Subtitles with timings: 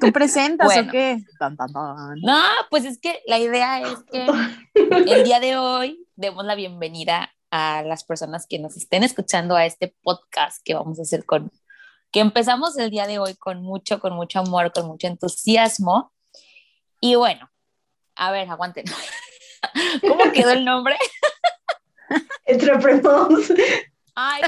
[0.00, 0.88] ¿Tú presentas Bueno.
[0.88, 1.18] o qué?
[1.38, 2.20] Tan, tan, tan.
[2.22, 4.26] No, pues es que la idea es que
[4.74, 9.64] el día de hoy demos la bienvenida a las personas que nos estén escuchando a
[9.64, 11.50] este podcast que vamos a hacer con,
[12.10, 16.12] que empezamos el día de hoy con mucho, con mucho amor, con mucho entusiasmo.
[17.00, 17.50] Y bueno,
[18.16, 18.84] a ver, aguanten.
[20.08, 20.96] ¿Cómo quedó el nombre?
[22.44, 23.52] Entre primos.
[24.14, 24.42] Ay,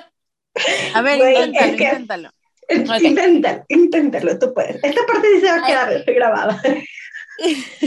[0.95, 2.31] A ver, Güey, inténtalo, es que- inténtalo.
[2.71, 2.73] Ok.
[3.03, 4.83] Inténtalo, inténtalo, tú puedes.
[4.83, 6.63] Esta parte sí se va a quedar grabada.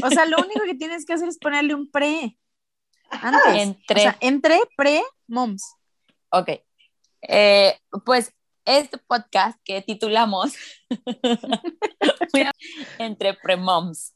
[0.04, 2.38] O sea, lo único que tienes que hacer es ponerle un pre.
[3.10, 3.56] Antes.
[3.56, 4.00] entre...
[4.00, 5.64] O sea, entre, pre, moms.
[6.32, 6.50] Ok.
[7.22, 8.34] Eh, pues
[8.66, 10.54] este podcast que titulamos
[12.98, 14.16] Entre Premoms.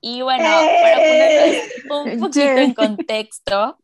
[0.00, 3.78] Y bueno, para ponerles un poquito en contexto,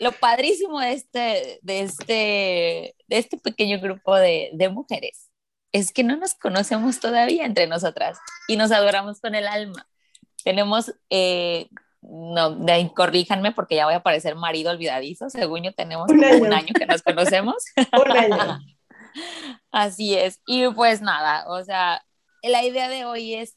[0.00, 5.30] lo padrísimo de este, de este, de este pequeño grupo de, de mujeres
[5.74, 9.86] es que no nos conocemos todavía entre nosotras y nos adoramos con el alma.
[10.44, 11.68] Tenemos, eh,
[12.00, 16.44] no, de corríjanme porque ya voy a parecer marido olvidadizo, según yo tenemos Un año.
[16.44, 17.56] un año que nos conocemos.
[18.06, 18.60] Un año.
[19.72, 20.40] Así es.
[20.46, 22.04] Y pues nada, o sea,
[22.42, 23.56] la idea de hoy es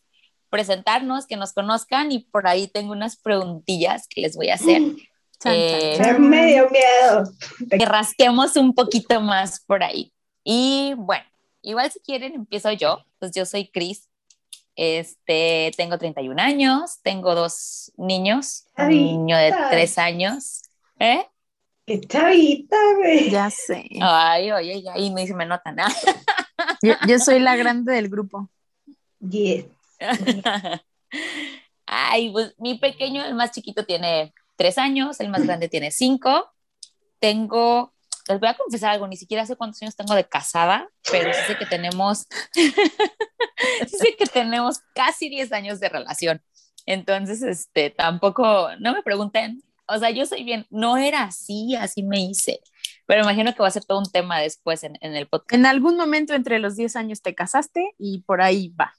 [0.50, 4.82] presentarnos, que nos conozcan y por ahí tengo unas preguntillas que les voy a hacer.
[5.40, 6.30] Chan, Eh, chan, Me chan.
[6.30, 7.24] me dio miedo.
[7.70, 10.14] Que rasquemos un poquito más por ahí.
[10.44, 11.26] Y bueno,
[11.70, 13.06] igual si quieren empiezo yo.
[13.20, 14.10] Pues yo soy Cris.
[14.76, 19.70] Este, tengo 31 años, tengo dos niños, un niño de Chavita.
[19.72, 20.62] tres años.
[21.00, 21.26] ¿Eh?
[21.86, 23.30] Qué chavita, güey.
[23.32, 23.90] Ya sé.
[24.02, 25.94] Ay, oye, ya ahí me, se me nota nada.
[26.82, 28.50] Yo, yo soy la grande del grupo.
[29.20, 29.66] Yes.
[31.86, 36.52] Ay, pues mi pequeño, el más chiquito tiene tres años, el más grande tiene cinco.
[37.20, 37.94] Tengo,
[38.28, 41.40] les voy a confesar algo, ni siquiera sé cuántos años tengo de casada, pero sí
[41.48, 46.42] sé que tenemos, sí sé que tenemos casi 10 años de relación.
[46.86, 52.04] Entonces, este, tampoco, no me pregunten, o sea, yo soy bien, no era así, así
[52.04, 52.60] me hice,
[53.06, 55.54] pero imagino que va a ser todo un tema después en, en el podcast.
[55.54, 58.94] En algún momento entre los 10 años te casaste y por ahí va.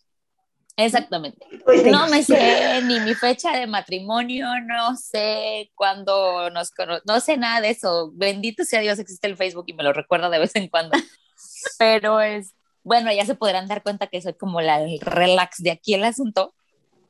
[0.78, 1.44] Exactamente.
[1.65, 7.19] Pues, No me sé ni mi fecha de matrimonio, no sé cuándo nos cono no
[7.19, 8.12] sé nada de eso.
[8.15, 10.97] Bendito sea Dios, existe el Facebook y me lo recuerda de vez en cuando.
[11.78, 15.72] Pero es, bueno, ya se podrán dar cuenta que soy como la el relax de
[15.72, 16.55] aquí el asunto.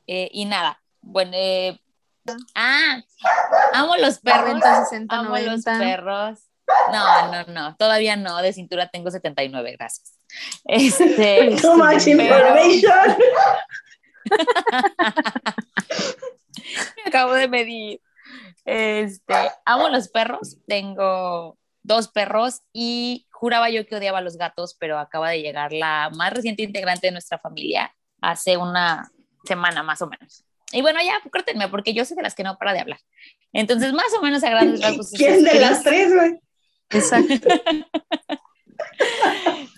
[0.07, 1.79] Eh, y nada, bueno, eh,
[2.55, 3.03] ah,
[3.73, 4.59] amo los perros.
[4.61, 5.77] 40, 60, amo los 90.
[5.77, 6.39] perros.
[6.91, 10.13] No, no, no, todavía no, de cintura tengo 79, gracias.
[10.65, 13.17] Este, Too much pero- information.
[16.95, 18.01] me acabo de medir.
[18.65, 19.33] Este,
[19.65, 24.99] amo los perros, tengo dos perros y juraba yo que odiaba a los gatos, pero
[24.99, 29.09] acaba de llegar la más reciente integrante de nuestra familia hace una
[29.45, 30.43] semana más o menos.
[30.71, 32.99] Y bueno, ya, córtenme, porque yo soy de las que no para de hablar.
[33.53, 35.09] Entonces, más o menos a grandes rasgos.
[35.11, 36.39] ¿Quién de las tres, güey?
[36.89, 37.49] Exacto.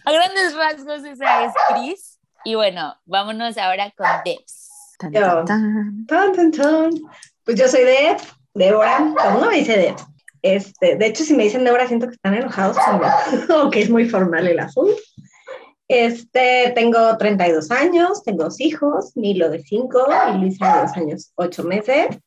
[0.05, 2.19] A grandes rasgos esa es Cris.
[2.43, 4.69] Y bueno, vámonos ahora con Debs.
[4.97, 6.91] Tan, tan, tan.
[7.43, 8.17] Pues yo soy Deb,
[8.53, 8.97] Débora.
[8.97, 9.95] Todo el mundo me dice Deb.
[10.41, 13.07] Este, de hecho, si me dicen Débora, siento que están enojados conmigo,
[13.63, 14.99] o que es muy formal el asunto.
[15.87, 21.31] Este, tengo 32 años, tengo dos hijos, Milo de 5 y Luisa de 2 años,
[21.35, 22.17] 8 meses.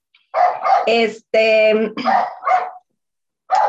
[0.86, 1.92] Este,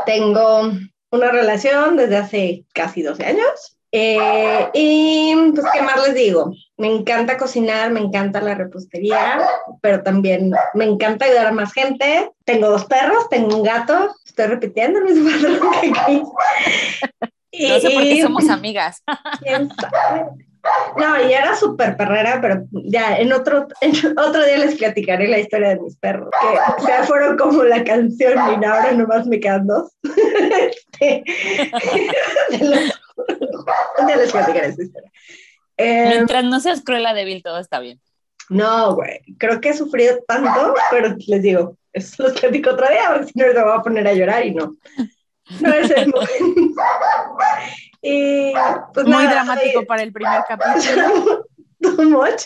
[0.06, 0.72] tengo
[1.16, 3.78] una relación desde hace casi 12 años.
[3.92, 6.54] Eh, y pues, ¿qué más les digo?
[6.78, 9.40] Me encanta cocinar, me encanta la repostería,
[9.82, 12.32] pero también me encanta ayudar a más gente.
[12.44, 15.30] Tengo dos perros, tengo un gato, estoy repitiendo el mismo
[15.62, 16.24] patrón que.
[17.52, 19.02] Y, No sé por qué somos amigas.
[19.42, 20.26] ¿Quién sabe?
[20.98, 25.40] No, y era súper perrera, pero ya en otro, en otro día les platicaré la
[25.40, 29.40] historia de mis perros, que o sea, fueron como la canción y ahora nomás me
[29.40, 29.92] quedan dos.
[30.98, 31.24] Este,
[32.52, 33.00] de los-
[34.00, 35.12] un día les platicaré esa historia.
[35.78, 38.00] Eh, Mientras no seas cruela débil, todo está bien.
[38.50, 43.10] no, güey, creo que he sufrido tanto, pero les digo, eso los platico otro día,
[43.10, 44.74] porque si no me voy a poner a llorar y no.
[45.60, 46.82] No es el momento.
[48.08, 48.54] Y
[48.94, 51.46] pues Muy nada, dramático soy- para el primer capítulo.
[51.82, 52.44] too much.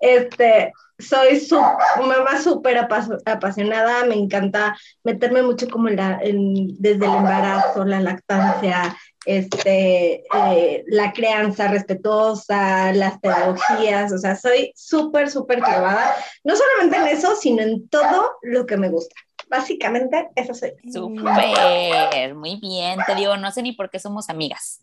[0.00, 6.76] Este, soy su mamá súper apas- apasionada, me encanta meterme mucho como en la, en-
[6.80, 14.72] desde el embarazo, la lactancia, este, eh, la crianza respetuosa, las pedagogías, o sea, soy
[14.74, 16.14] súper, súper clavada,
[16.44, 19.14] no solamente en eso, sino en todo lo que me gusta.
[19.48, 20.72] Básicamente, eso soy.
[20.92, 22.98] Súper, muy bien.
[23.06, 24.80] Te digo, no sé ni por qué somos amigas.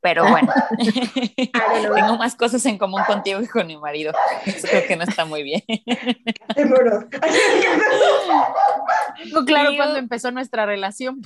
[0.00, 0.52] Pero bueno,
[1.94, 4.12] tengo más cosas en común contigo que con mi marido.
[4.44, 5.62] Eso creo que no está muy bien.
[9.46, 11.20] claro cuando empezó nuestra relación.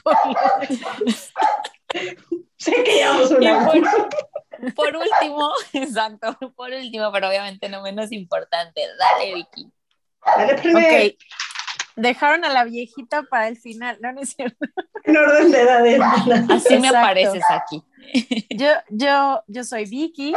[2.56, 3.66] sé que llevamos una.
[3.66, 8.82] Por, por último, exacto, por último, pero obviamente no menos importante.
[8.98, 9.70] Dale, Vicky.
[10.36, 11.06] Dale primero.
[11.06, 11.14] Ok
[11.96, 14.66] dejaron a la viejita para el final, no, no es cierto.
[15.04, 16.00] En orden de edades.
[16.50, 17.82] Así me apareces aquí.
[18.50, 20.34] Yo, yo, yo soy Vicky.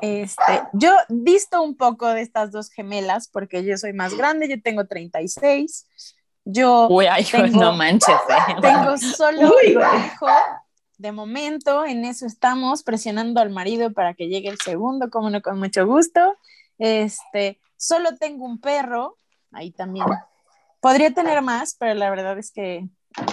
[0.00, 4.60] Este, yo visto un poco de estas dos gemelas porque yo soy más grande, yo
[4.62, 5.86] tengo 36.
[6.44, 8.08] Yo Uy, ay, tengo, no manches.
[8.08, 8.54] Eh.
[8.62, 10.26] Tengo solo un hijo.
[10.96, 15.42] De momento, en eso estamos presionando al marido para que llegue el segundo, como no,
[15.42, 16.36] con mucho gusto.
[16.78, 19.16] Este, solo tengo un perro,
[19.52, 20.06] ahí también
[20.80, 22.88] Podría tener más, pero la verdad es que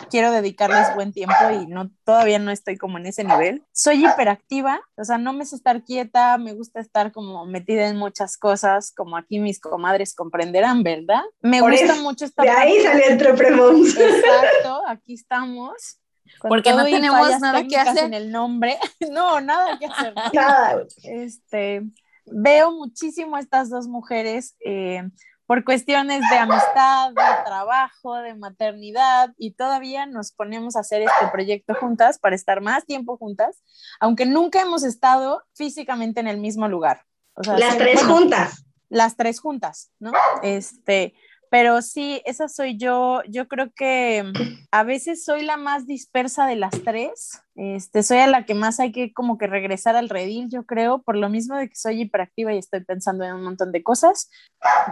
[0.10, 3.64] quiero dedicarles buen tiempo y no todavía no estoy como en ese nivel.
[3.72, 7.98] Soy hiperactiva, o sea, no me sé estar quieta, me gusta estar como metida en
[7.98, 11.22] muchas cosas, como aquí mis comadres comprenderán, ¿verdad?
[11.42, 16.00] Me gusta mucho estar De ahí salió entre Exacto, aquí estamos.
[16.42, 18.78] Porque no tenemos nada que hacer en el nombre.
[19.12, 20.14] no, nada que hacer.
[20.34, 20.84] Nada.
[21.04, 21.84] Este,
[22.26, 24.56] veo muchísimo a estas dos mujeres.
[24.66, 25.04] Eh,
[25.46, 31.28] por cuestiones de amistad, de trabajo, de maternidad y todavía nos ponemos a hacer este
[31.32, 33.62] proyecto juntas para estar más tiempo juntas,
[34.00, 37.02] aunque nunca hemos estado físicamente en el mismo lugar.
[37.36, 38.66] las tres juntas.
[38.90, 40.12] Las tres juntas, ¿no?
[40.42, 41.16] Este,
[41.50, 43.22] pero sí, esa soy yo.
[43.30, 44.24] Yo creo que
[44.72, 47.42] a veces soy la más dispersa de las tres.
[47.56, 51.02] Este, soy a la que más hay que como que regresar al redil, yo creo,
[51.02, 54.30] por lo mismo de que soy hiperactiva y estoy pensando en un montón de cosas.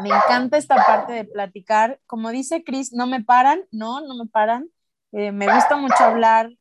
[0.01, 1.99] Me encanta esta parte de platicar.
[2.07, 4.69] Como dice Chris, no me paran, no, no me paran.
[5.11, 6.51] Eh, me gusta mucho hablar.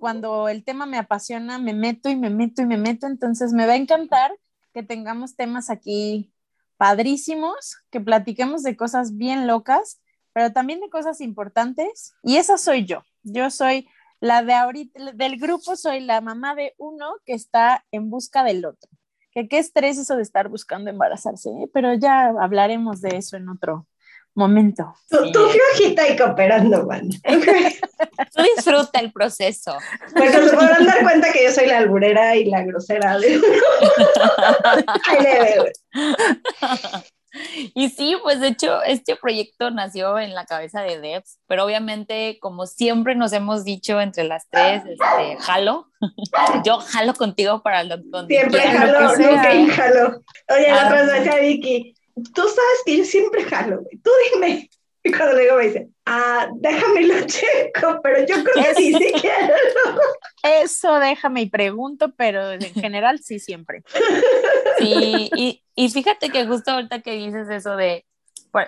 [0.00, 3.06] Cuando el tema me apasiona, me meto y me meto y me meto.
[3.06, 4.32] Entonces me va a encantar
[4.72, 6.32] que tengamos temas aquí
[6.78, 10.00] padrísimos, que platiquemos de cosas bien locas,
[10.32, 12.14] pero también de cosas importantes.
[12.22, 13.04] Y esa soy yo.
[13.22, 13.86] Yo soy
[14.22, 18.64] la de ahorita, del grupo soy la mamá de uno que está en busca del
[18.64, 18.88] otro.
[19.32, 21.70] Que qué estrés eso de estar buscando embarazarse, ¿eh?
[21.72, 23.86] pero ya hablaremos de eso en otro,
[24.34, 24.94] momento.
[25.08, 27.08] Tú, flojita y cooperando, man.
[28.34, 29.76] tú disfruta el proceso.
[30.12, 33.18] Porque se podrán dar cuenta que yo soy la alburera y la grosera.
[33.18, 33.40] De...
[37.74, 42.38] Y sí, pues de hecho este proyecto nació en la cabeza de Debs, pero obviamente
[42.40, 45.88] como siempre nos hemos dicho entre las tres, este, jalo,
[46.64, 47.96] yo jalo contigo para lo
[48.26, 50.22] Siempre jalo, nunca jalo.
[50.48, 51.94] Oye, la otra vez Vicky,
[52.34, 53.98] tú sabes que yo siempre jalo, güey.
[53.98, 54.68] Tú dime.
[55.04, 58.94] Y cuando le digo me dice, ah, déjame lo checo, pero yo creo que sí,
[58.94, 59.54] sí quiero.
[60.44, 63.82] Eso déjame y pregunto, pero en general sí siempre.
[64.78, 68.06] Sí, y, y fíjate que justo ahorita que dices eso de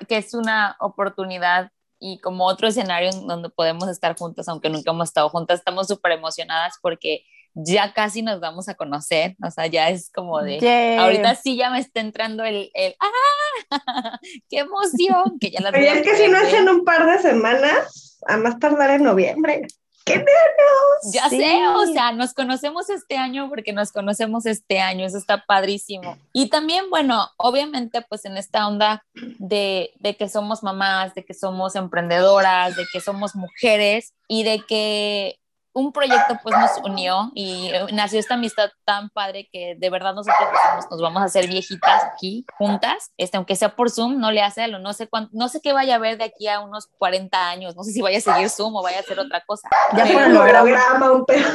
[0.08, 4.90] que es una oportunidad y como otro escenario en donde podemos estar juntas, aunque nunca
[4.90, 7.24] hemos estado juntas, estamos súper emocionadas porque
[7.54, 11.70] ya casi nos vamos a conocer, o sea, ya es como de, ahorita sí ya
[11.70, 14.18] me está entrando el, el ¡ah!
[14.50, 15.38] ¡Qué emoción!
[15.40, 18.36] Que ya la Pero es que si no es en un par de semanas, a
[18.36, 19.62] más tardar en noviembre.
[20.04, 21.12] ¡Qué nervios!
[21.12, 25.44] Ya sé, o sea, nos conocemos este año porque nos conocemos este año, eso está
[25.46, 26.18] padrísimo.
[26.32, 31.32] Y también, bueno, obviamente, pues en esta onda de, de que somos mamás, de que
[31.32, 35.38] somos emprendedoras, de que somos mujeres y de que
[35.74, 40.14] un proyecto pues nos unió y eh, nació esta amistad tan padre que de verdad
[40.14, 40.48] nosotros
[40.88, 44.62] nos vamos a hacer viejitas aquí juntas, este, aunque sea por Zoom, no le hace
[44.62, 46.86] a lo, no sé cuánto, no sé qué vaya a ver de aquí a unos
[46.98, 49.68] 40 años, no sé si vaya a seguir Zoom o vaya a hacer otra cosa.
[49.96, 51.50] Ya fue el programa, un perro.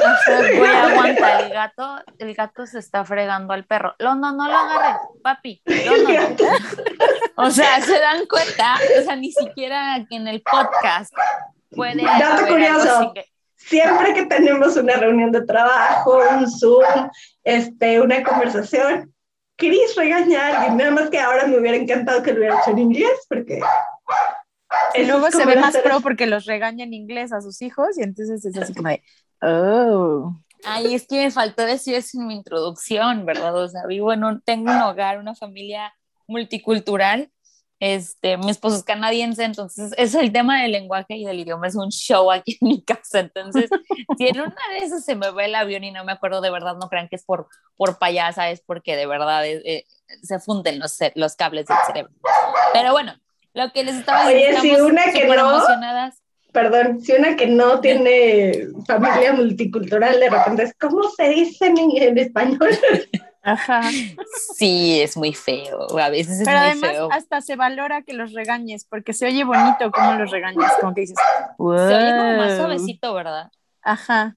[0.58, 3.96] Voy a aguantar, el gato, el gato se está fregando al perro.
[4.00, 5.64] No, no, no lo agarres, papi.
[7.42, 11.14] O sea, se dan cuenta, o sea, ni siquiera en el podcast
[11.72, 12.04] puede.
[12.04, 13.14] Dato curioso
[13.60, 17.10] siempre que tenemos una reunión de trabajo, un Zoom,
[17.44, 19.14] este, una conversación,
[19.58, 22.72] Cris regaña a alguien, nada más que ahora me hubiera encantado que lo hubiera hecho
[22.72, 23.60] en inglés, porque...
[24.96, 28.04] Y luego se ve más pro porque los regaña en inglés a sus hijos y
[28.04, 29.04] entonces es así como de,
[29.42, 30.34] oh.
[30.64, 33.56] Ay, es que me faltó decir eso en mi introducción, ¿verdad?
[33.56, 35.94] O sea, vivo en un, tengo un hogar, una familia
[36.28, 37.32] multicultural
[37.80, 41.76] este, mi esposo es canadiense, entonces es el tema del lenguaje y del idioma es
[41.76, 43.20] un show aquí en mi casa.
[43.20, 43.70] Entonces,
[44.18, 46.52] si en una de esas se me ve el avión y no me acuerdo de
[46.52, 49.86] verdad, no crean que es por, por payasa, es porque de verdad eh, eh,
[50.22, 52.14] se funden los, los cables del cerebro.
[52.74, 53.14] Pero bueno,
[53.54, 56.22] lo que les estaba diciendo, Oye, si una que no, emocionadas.
[56.52, 61.78] perdón, si una que no tiene familia multicultural de repente es, ¿cómo se dice en,
[61.78, 62.70] en español?
[63.52, 63.82] Ajá.
[64.56, 65.98] Sí, es muy feo.
[66.00, 67.10] A veces es Pero muy además feo.
[67.12, 71.02] hasta se valora que los regañes, porque se oye bonito como los regañas, como que
[71.02, 71.18] dices,
[71.58, 73.52] Se oye como más suavecito, ¿verdad?
[73.82, 74.36] Ajá.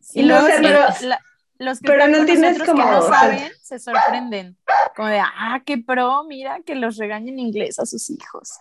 [0.00, 1.20] Sí, Y luego o sea, sí, pero- la-
[1.58, 4.56] los que pero no tienes nosotros que como- no saben se sorprenden.
[4.96, 8.52] Como de, ah, qué pro, mira que los regañen inglés a sus hijos.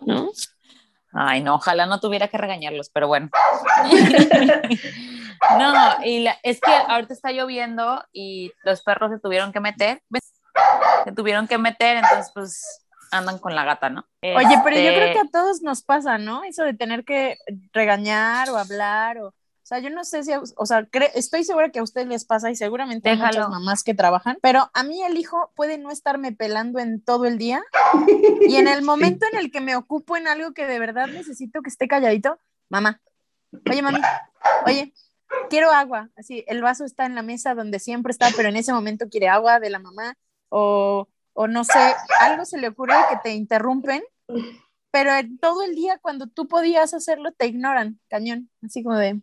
[0.00, 0.30] ¿No?
[1.12, 3.28] Ay, no, ojalá no tuviera que regañarlos, pero bueno.
[5.58, 10.02] no, y la- es que ahorita está lloviendo y los perros se tuvieron que meter,
[10.08, 10.32] ¿ves?
[11.04, 14.06] se tuvieron que meter, entonces pues andan con la gata, ¿no?
[14.22, 16.44] Oye, pero yo creo que Este, a todos nos pasa, ¿no?
[16.44, 17.38] Eso de tener que
[17.72, 19.28] regañar o hablar o...
[19.28, 22.24] O sea, yo no sé si, o sea, cre- estoy segura que a ustedes les
[22.24, 23.36] pasa y seguramente hay Déjalo.
[23.40, 27.26] muchas mamás que trabajan, pero a mí el hijo puede no estarme pelando en todo
[27.26, 27.62] el día
[28.48, 31.60] y en el momento en el que me ocupo en algo que de verdad necesito
[31.60, 32.38] que esté calladito,
[32.70, 33.02] mamá,
[33.70, 34.00] oye, mami,
[34.64, 34.94] oye,
[35.50, 38.72] quiero agua, así, el vaso está en la mesa donde siempre está, pero en ese
[38.72, 40.14] momento quiere agua de la mamá
[40.48, 44.02] o, o no sé, algo se le ocurre que te interrumpen,
[44.90, 49.14] pero en todo el día cuando tú podías hacerlo te ignoran, cañón, así como de,
[49.14, 49.22] me,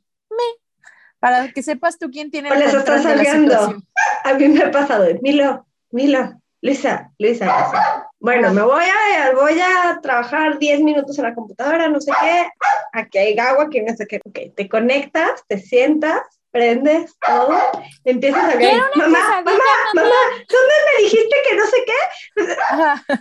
[1.20, 3.88] para que sepas tú quién tiene O el les control estás de la situación.
[4.24, 8.05] A mí me ha pasado, Milo, Milo, Luisa, Luisa, Luisa.
[8.20, 12.48] Bueno, me voy a, voy a trabajar 10 minutos en la computadora, no sé qué,
[12.94, 14.20] aquí hay agua, que no sé qué.
[14.26, 17.58] Ok, te conectas, te sientas, prendes todo,
[18.04, 18.82] empiezas a hablar.
[18.96, 19.60] Mamá, mamá,
[19.94, 20.10] mamá,
[20.50, 22.54] ¿dónde me dijiste que no sé qué?
[22.70, 23.06] Ajá.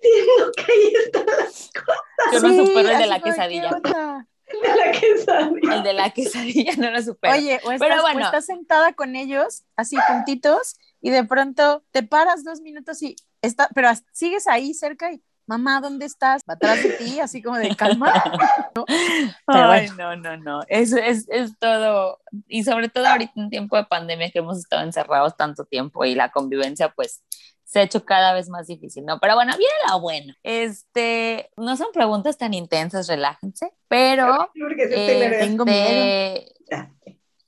[0.00, 3.70] Diciendo que ahí están las cosas Yo no supero el de la como, ¿qué quesadilla.
[3.70, 4.26] onda?
[4.62, 5.74] de la quesadilla.
[5.74, 7.34] el de la quesadilla no lo supero.
[7.34, 8.24] Oye, o estás, Pero o bueno.
[8.24, 13.68] estás sentada con ellos, así juntitos, y de pronto te paras dos minutos y está,
[13.74, 16.42] pero sigues ahí cerca y, mamá, ¿dónde estás?
[16.48, 18.12] Va atrás de ti, así como de calma.
[18.76, 18.84] ¿no?
[18.86, 20.16] Pero Ay, bueno.
[20.16, 20.60] no, no, no.
[20.68, 22.20] Es, es, es todo.
[22.46, 26.14] Y sobre todo ahorita en tiempo de pandemia que hemos estado encerrados tanto tiempo y
[26.14, 27.22] la convivencia, pues
[27.68, 29.20] se ha hecho cada vez más difícil, ¿no?
[29.20, 30.36] Pero bueno, viene la buena.
[30.42, 35.38] Este, no son preguntas tan intensas, relájense, pero este.
[35.40, 36.40] Tengo miedo.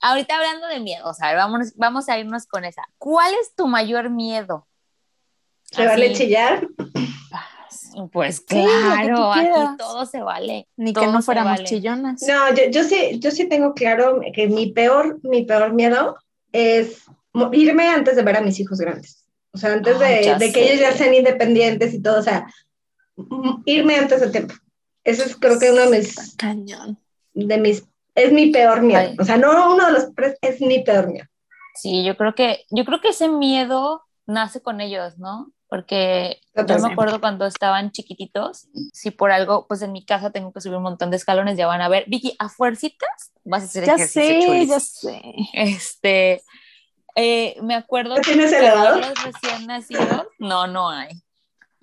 [0.02, 2.82] Ahorita hablando de miedo, o sea, vamos, vamos a irnos con esa.
[2.98, 4.66] ¿Cuál es tu mayor miedo?
[5.70, 6.66] ¿Se vale chillar?
[8.12, 10.68] Pues Sí, claro, aquí todo se vale.
[10.76, 11.64] Ni que no fuéramos vale.
[11.64, 12.22] chillonas.
[12.22, 16.16] No, yo, yo sí, yo sí tengo claro que mi peor, mi peor miedo
[16.52, 17.04] es
[17.52, 19.24] irme antes de ver a mis hijos grandes.
[19.52, 22.46] O sea, antes Ay, de, de que ellos ya sean independientes y todo, o sea,
[23.64, 24.54] irme antes del tiempo.
[25.04, 26.98] Ese es creo que uno de mis, Cañón.
[27.34, 27.84] de mis,
[28.14, 29.00] es mi peor miedo.
[29.00, 29.16] Ay.
[29.18, 31.26] O sea, no uno de los tres, es mi peor miedo.
[31.74, 35.50] Sí, yo creo que, yo creo que ese miedo nace con ellos, ¿no?
[35.70, 40.52] Porque yo me acuerdo cuando estaban chiquititos, si por algo, pues en mi casa tengo
[40.52, 43.64] que subir un montón de escalones, ya van a ver, Vicky, a fuercitas vas a
[43.66, 44.68] hacer Ya ejercicio, sé, chulis.
[44.68, 45.22] ya sé.
[45.52, 46.42] Este,
[47.14, 49.06] eh, me acuerdo ¿Ya tienes cargar elevador?
[49.06, 51.08] los recién nacidos, no, no hay.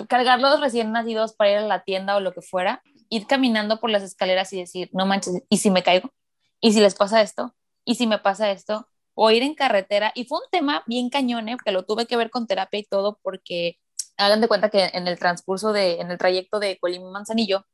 [0.10, 3.79] Cargar los recién nacidos para ir a la tienda o lo que fuera, ir caminando
[3.79, 6.12] por las escaleras y decir, no manches, ¿y si me caigo?
[6.60, 7.56] ¿Y si les pasa esto?
[7.86, 8.89] ¿Y si me pasa esto?
[9.20, 10.12] O ir en carretera.
[10.14, 11.58] Y fue un tema bien cañón, ¿eh?
[11.64, 13.80] que lo tuve que ver con terapia y todo, porque
[14.16, 17.66] hagan de cuenta que en el transcurso de, en el trayecto de Colima a Manzanillo,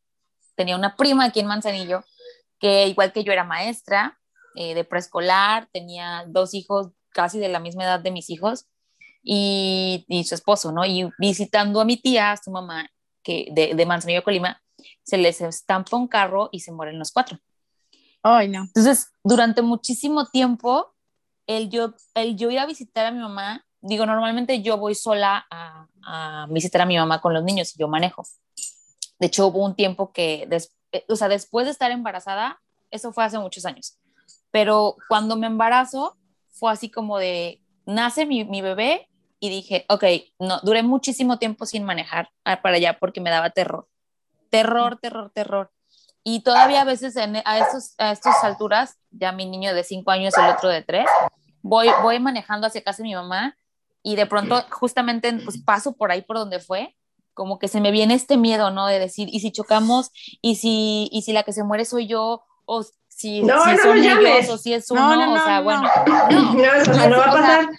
[0.56, 2.04] tenía una prima aquí en Manzanillo,
[2.60, 4.18] que igual que yo era maestra
[4.56, 8.68] eh, de preescolar, tenía dos hijos casi de la misma edad de mis hijos
[9.22, 10.86] y, y su esposo, ¿no?
[10.86, 12.90] Y visitando a mi tía, a su mamá,
[13.22, 14.62] que de, de Manzanillo, Colima,
[15.04, 17.40] se les estampa un carro y se mueren los cuatro.
[18.22, 18.62] Ay, no.
[18.62, 20.93] Entonces, durante muchísimo tiempo,
[21.48, 25.46] el yo, el yo ir a visitar a mi mamá, digo, normalmente yo voy sola
[25.52, 28.24] a, a visitar a mi mamá con los niños y yo manejo.
[29.20, 33.12] De hecho, hubo un tiempo que, des- eh, o sea, después de estar embarazada, eso
[33.14, 33.98] fue hace muchos años,
[34.52, 36.18] pero cuando me embarazo,
[36.52, 39.10] fue así como de, nace mi, mi bebé
[39.40, 40.04] y dije, ok,
[40.40, 43.88] no, duré muchísimo tiempo sin manejar ah, para allá porque me daba terror.
[44.50, 45.72] Terror, terror, terror.
[46.24, 50.12] Y todavía a veces en, a, estos, a estas alturas, ya mi niño de cinco
[50.12, 51.06] años, el otro de tres,
[51.62, 53.58] voy, voy manejando hacia casa de mi mamá
[54.02, 56.96] y de pronto justamente pues, paso por ahí por donde fue,
[57.34, 58.86] como que se me viene este miedo, ¿no?
[58.88, 60.12] De decir, ¿y si chocamos?
[60.42, 62.44] ¿Y si, y si la que se muere soy yo?
[62.66, 64.50] ¿O si, No, si no son lo ellos?
[64.50, 65.16] ¿O si es No, uno?
[65.18, 66.30] no, no, o sea, no, bueno, no.
[66.30, 66.54] no.
[66.54, 67.70] No, eso no, va a o sea, pasar.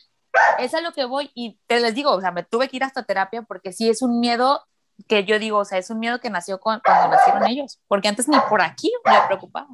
[0.59, 2.85] es a lo que voy y te les digo, o sea, me tuve que ir
[2.85, 4.63] hasta terapia porque sí es un miedo
[5.09, 8.09] que yo digo, o sea, es un miedo que nació cu- cuando nacieron ellos, porque
[8.09, 9.69] antes ni por aquí me preocupaba.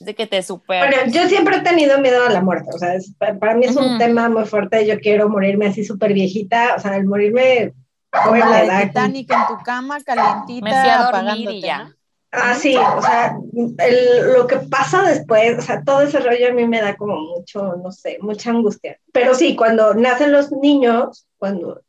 [0.00, 0.78] Es de que te super...
[0.88, 3.66] Bueno, yo siempre he tenido miedo a la muerte, o sea, es- pa- para mí
[3.66, 3.98] es un Ujú.
[3.98, 7.72] tema muy fuerte, yo quiero morirme así súper viejita, o sea, el morirme
[8.12, 11.92] joven la de da- Titanic en tu cama, calientita, me fui a apagándote, y ya.
[12.34, 13.36] Ah, sí, o sea,
[13.78, 17.14] el, lo que pasa después, o sea, todo ese rollo a mí me da como
[17.20, 18.98] mucho, no sé, mucha angustia.
[19.12, 21.82] Pero sí, cuando nacen los niños, cuando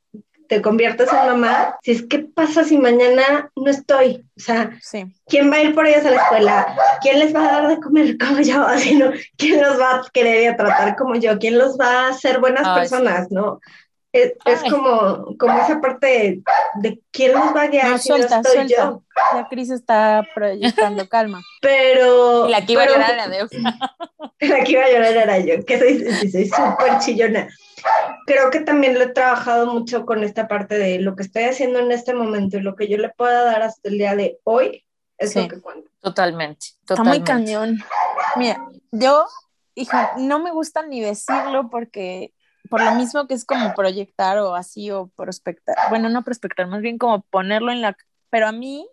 [0.53, 4.23] te conviertes en mamá, si es, ¿qué pasa si mañana no estoy?
[4.37, 4.71] O sea,
[5.27, 6.75] ¿quién va a ir por ellos a la escuela?
[7.01, 8.63] ¿Quién les va a dar de comer como yo?
[8.63, 9.11] Así, ¿no?
[9.37, 11.39] ¿Quién los va a querer y a tratar como yo?
[11.39, 13.59] ¿Quién los va a hacer buenas personas, no?
[14.13, 14.35] Es,
[14.69, 16.43] como, como esa parte
[16.75, 19.01] de, quién los va a guiar si suelta, no estoy yo.
[19.33, 21.41] La Cris está proyectando calma.
[21.61, 22.47] Pero.
[22.47, 23.49] la que iba a llorar era Deus.
[24.39, 27.47] La que iba a llorar era yo, que soy súper chillona.
[28.27, 31.79] Creo que también lo he trabajado mucho con esta parte de lo que estoy haciendo
[31.79, 34.83] en este momento y lo que yo le pueda dar hasta el día de hoy
[35.17, 35.89] es lo que cuento.
[36.01, 36.91] Totalmente, totalmente.
[36.91, 37.79] Está muy cañón.
[38.35, 39.25] Mira, yo,
[39.75, 42.33] hija, no me gusta ni decirlo porque
[42.73, 46.81] por lo mismo que es como proyectar o así o prospectar, bueno, no prospectar, más
[46.81, 47.95] bien como ponerlo en la,
[48.31, 48.87] pero a mí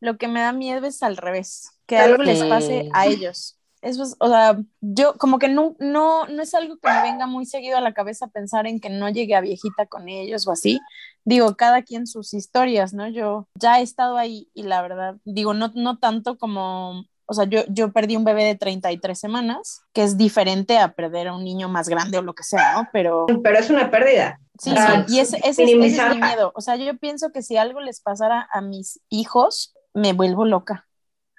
[0.00, 3.58] lo que me da miedo es al revés, que algo les pase a ellos.
[3.80, 7.26] Eso es, o sea, yo como que no, no, no es algo que me venga
[7.26, 10.52] muy seguido a la cabeza pensar en que no llegue a viejita con ellos o
[10.52, 10.78] así.
[11.24, 13.08] Digo, cada quien sus historias, ¿no?
[13.08, 17.44] Yo ya he estado ahí y la verdad, digo, no, no tanto como o sea,
[17.44, 21.44] yo, yo perdí un bebé de 33 semanas, que es diferente a perder a un
[21.44, 22.88] niño más grande o lo que sea, ¿no?
[22.92, 23.26] Pero...
[23.42, 24.40] Pero es una pérdida.
[24.58, 26.52] Sí, sí, y ese, ese, es mi miedo.
[26.54, 30.86] O sea, yo pienso que si algo les pasara a mis hijos, me vuelvo loca.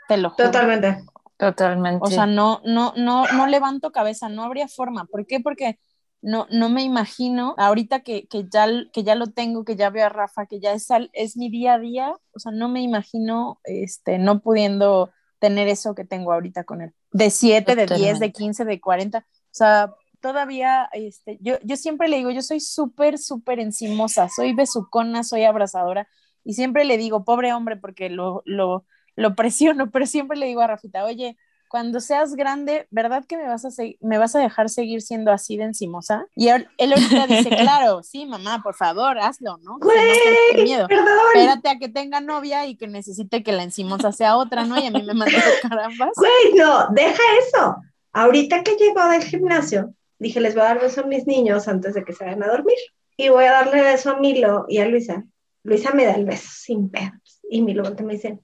[0.07, 0.51] Te lo juro.
[0.51, 1.03] Totalmente.
[1.37, 1.99] Totalmente.
[2.01, 5.05] O sea, no, no, no, no levanto cabeza, no habría forma.
[5.05, 5.39] ¿Por qué?
[5.39, 5.79] Porque
[6.21, 10.07] no, no me imagino, ahorita que, que, ya, que ya lo tengo, que ya veo
[10.07, 13.59] a Rafa, que ya es, es mi día a día, o sea, no me imagino
[13.63, 16.93] este, no pudiendo tener eso que tengo ahorita con él.
[17.11, 19.19] De 7, de 10, de 15, de 40.
[19.19, 24.53] O sea, todavía, este, yo, yo siempre le digo, yo soy súper, súper encimosa, soy
[24.53, 26.07] besucona, soy abrazadora.
[26.43, 30.61] Y siempre le digo, pobre hombre, porque lo, lo, lo presiono, pero siempre le digo
[30.61, 33.69] a Rafita, oye, cuando seas grande, ¿verdad que me vas a,
[34.01, 36.25] me vas a dejar seguir siendo así de encimosa?
[36.35, 39.77] Y él, ahorita dice, claro, sí, mamá, por favor, hazlo, ¿no?
[39.79, 40.87] Güey, miedo.
[40.89, 44.77] Espérate a que tenga novia y que necesite que la encimosa sea otra, ¿no?
[44.79, 46.11] Y a mí me manda carambas.
[46.15, 47.75] Güey, no, deja eso.
[48.13, 51.93] Ahorita que llegó del gimnasio, dije, les voy a dar beso a mis niños antes
[51.93, 52.77] de que se vayan a dormir.
[53.17, 55.23] Y voy a darle beso a Milo y a Luisa.
[55.63, 57.41] Luisa me da el beso sin pedos.
[57.49, 58.39] Y Milo me dice,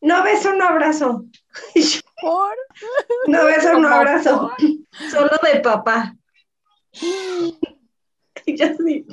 [0.00, 1.26] no beso, no abrazo.
[2.20, 2.56] ¿Por?
[3.26, 4.50] No beso, no abrazo.
[5.10, 6.14] Solo de papá.
[8.46, 9.06] y yo sí.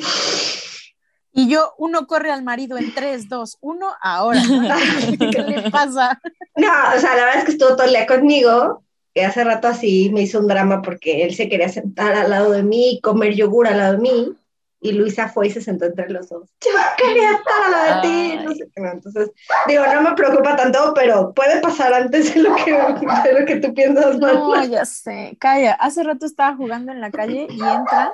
[1.34, 4.42] Y yo, uno corre al marido en 3, 2, 1, ahora.
[5.20, 6.22] ¿Qué le pasa?
[6.56, 8.84] No, o sea, la verdad es que estuvo todo el día conmigo.
[9.16, 12.52] Y hace rato así me hizo un drama porque él se quería sentar al lado
[12.52, 14.38] de mí, comer yogur al lado de mí
[14.84, 16.50] y Luisa fue y se sentó entre los dos.
[16.60, 18.82] Yo quería estar a la de ti, no sé qué.
[18.82, 19.32] Entonces,
[19.66, 23.56] digo, no me preocupa tanto, pero puede pasar antes de lo que, de lo que
[23.62, 24.18] tú piensas.
[24.20, 25.38] No, ya sé.
[25.40, 28.12] Calla, hace rato estaba jugando en la calle y entra.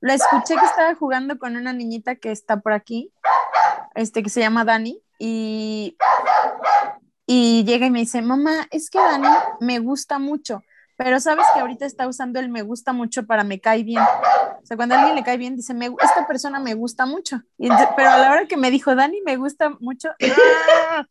[0.00, 3.10] Lo escuché que estaba jugando con una niñita que está por aquí,
[3.94, 5.96] este, que se llama Dani, y,
[7.24, 9.28] y llega y me dice, mamá, es que Dani
[9.60, 10.62] me gusta mucho
[10.96, 14.02] pero sabes que ahorita está usando el me gusta mucho para me cae bien.
[14.02, 17.40] O sea, cuando a alguien le cae bien, dice, me, esta persona me gusta mucho.
[17.58, 20.10] pero a la hora que me dijo, Dani, me gusta mucho.
[20.20, 21.06] ¡ah!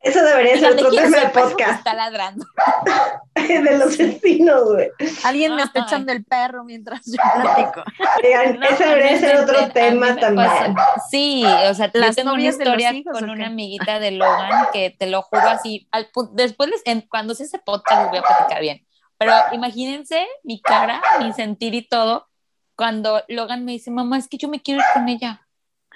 [0.00, 1.78] Eso debería ser otro tema de podcast.
[1.78, 2.46] Está ladrando.
[3.34, 4.90] de los vecinos, güey.
[5.24, 7.82] Alguien me está echando el perro mientras yo platico.
[8.22, 10.74] ese debería ser otro tema también.
[11.10, 15.22] sí, o sea, Las tengo una historia con una amiguita de Logan que te lo
[15.22, 15.88] juro así.
[16.32, 16.70] después,
[17.08, 18.86] cuando se ese podcast, les voy a platicar bien.
[19.18, 22.28] Pero imagínense mi cara, mi sentir y todo,
[22.76, 25.46] cuando Logan me dice, mamá, es que yo me quiero ir con ella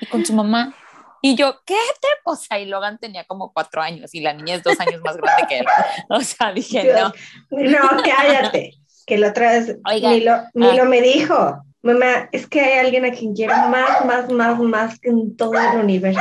[0.01, 0.75] y con su mamá.
[1.23, 2.09] Y yo, ¿qué te?
[2.25, 5.17] O sea, y Logan tenía como cuatro años y la niña es dos años más
[5.17, 5.67] grande que él.
[6.09, 7.13] O sea, dije, no.
[7.51, 8.75] No, cállate.
[9.07, 10.87] Que la otra vez Milo, Milo ah.
[10.87, 15.11] me dijo, mamá, es que hay alguien a quien quiero más, más, más, más que
[15.11, 16.21] en todo el universo.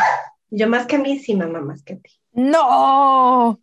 [0.49, 2.12] Yo más que a mí, sí, mamá, más que a ti.
[2.31, 3.59] No,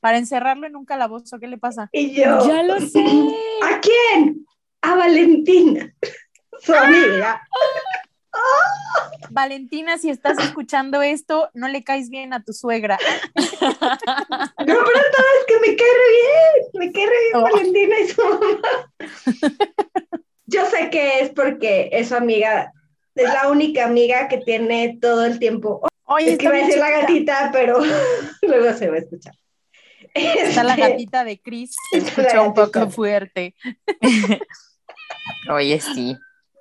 [0.00, 1.88] para encerrarlo en un calabozo, ¿qué le pasa?
[1.92, 3.04] Y yo, ya lo sé.
[3.62, 4.46] ¿A quién?
[4.82, 5.92] A Valentina,
[6.60, 7.42] su amiga.
[9.30, 12.98] Valentina, si estás escuchando esto, no le caes bien a tu suegra.
[13.30, 13.66] No,
[14.58, 17.42] pero es que me cae re bien, me cae re bien oh.
[17.42, 18.92] Valentina y su mamá.
[20.46, 22.72] Yo sé que es porque es su amiga,
[23.14, 25.86] es la única amiga que tiene todo el tiempo.
[26.04, 27.78] Oye, es que va a decir la gatita, pero
[28.42, 29.34] luego se va a escuchar.
[30.14, 33.54] Está la este, gatita de Chris, se escucha un poco fuerte.
[35.50, 36.16] Oye, sí.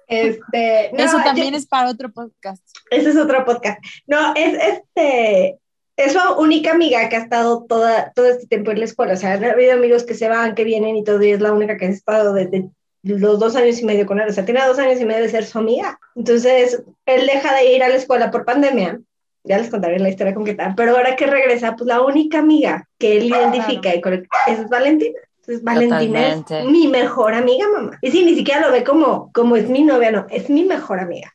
[0.07, 2.63] Este, Eso también es para otro podcast.
[2.89, 3.79] Ese es otro podcast.
[4.07, 5.57] No, es este.
[5.97, 9.13] es su única amiga que ha estado toda, todo este tiempo en la escuela.
[9.13, 11.53] O sea, ha habido amigos que se van, que vienen y todo, y es la
[11.53, 12.69] única que ha estado desde
[13.03, 14.29] los dos años y medio con él.
[14.29, 15.99] O sea, tiene dos años y medio de ser su amiga.
[16.15, 18.99] Entonces, él deja de ir a la escuela por pandemia.
[19.43, 20.73] Ya les contaré la historia con qué tal.
[20.75, 24.01] Pero ahora que regresa, pues la única amiga que él identifica y
[24.47, 25.19] es Valentina.
[25.47, 27.99] Entonces, Valentina es mi mejor amiga, mamá.
[28.01, 30.99] Y sí, ni siquiera lo ve como, como es mi novia, no, es mi mejor
[30.99, 31.31] amiga.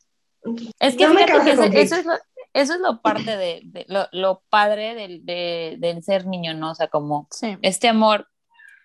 [0.79, 2.13] Es que, me que eso, es lo,
[2.53, 6.71] eso es lo parte de, de lo, lo, padre del, de, del, ser niño, ¿no?
[6.71, 7.57] O sea, como sí.
[7.61, 8.27] este amor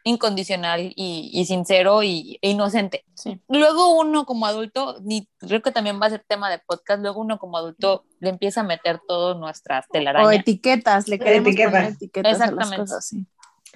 [0.05, 3.05] incondicional y, y sincero y, e inocente.
[3.15, 3.41] Sí.
[3.49, 7.21] Luego uno como adulto, y creo que también va a ser tema de podcast, luego
[7.21, 10.29] uno como adulto le empieza a meter todas nuestras telarañas.
[10.29, 11.73] O etiquetas, le queremos etiquetas.
[11.73, 12.75] poner etiquetas Exactamente.
[12.75, 13.27] a las cosas, sí.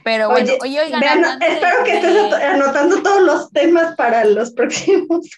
[0.02, 5.28] Pero bueno, oye, oigan, vean, espero que estés anotando todos los temas para los próximos.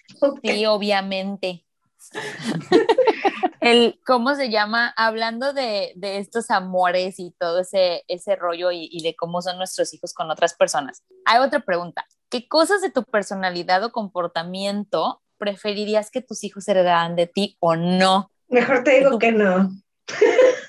[0.43, 1.65] Sí, obviamente.
[3.61, 4.93] el, ¿cómo se llama?
[4.95, 9.57] Hablando de, de, estos amores y todo ese, ese rollo y, y, de cómo son
[9.57, 11.03] nuestros hijos con otras personas.
[11.25, 12.05] Hay otra pregunta.
[12.29, 17.75] ¿Qué cosas de tu personalidad o comportamiento preferirías que tus hijos heredaran de ti o
[17.75, 18.31] no?
[18.47, 19.19] Mejor te digo tu...
[19.19, 19.71] que no.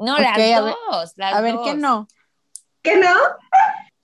[0.00, 1.12] No, okay, las dos.
[1.16, 1.68] Las a ver, dos.
[1.68, 2.08] ¿qué no?
[2.82, 3.14] ¿Qué no?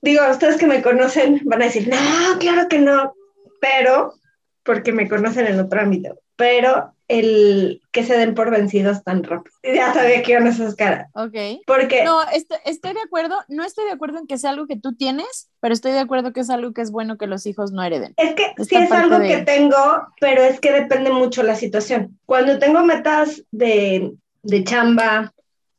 [0.02, 3.14] Digo, ustedes que me conocen van a decir, no, claro que no,
[3.60, 4.14] pero,
[4.62, 9.54] porque me conocen en otro ámbito, pero el que se den por vencidos tan rápido.
[9.62, 11.08] Ya sabía que iban esas caras.
[11.14, 11.62] Ok.
[11.66, 12.04] Porque...
[12.04, 14.94] No, estoy, estoy, de acuerdo, no estoy de acuerdo en que sea algo que tú
[14.94, 17.82] tienes, pero estoy de acuerdo que es algo que es bueno que los hijos no
[17.82, 18.14] hereden.
[18.16, 19.28] Es que Esta sí es algo de...
[19.28, 19.76] que tengo,
[20.20, 22.18] pero es que depende mucho la situación.
[22.26, 24.12] Cuando tengo metas de,
[24.42, 25.32] de chamba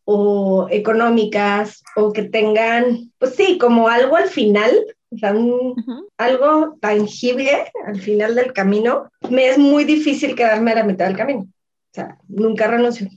[0.09, 4.71] o económicas o que tengan, pues sí, como algo al final,
[5.11, 6.05] o sea, un, uh -huh.
[6.17, 11.17] algo tangible al final del camino, me es muy difícil quedarme a la mitad del
[11.17, 11.41] camino.
[11.41, 13.09] O sea, nunca renuncio.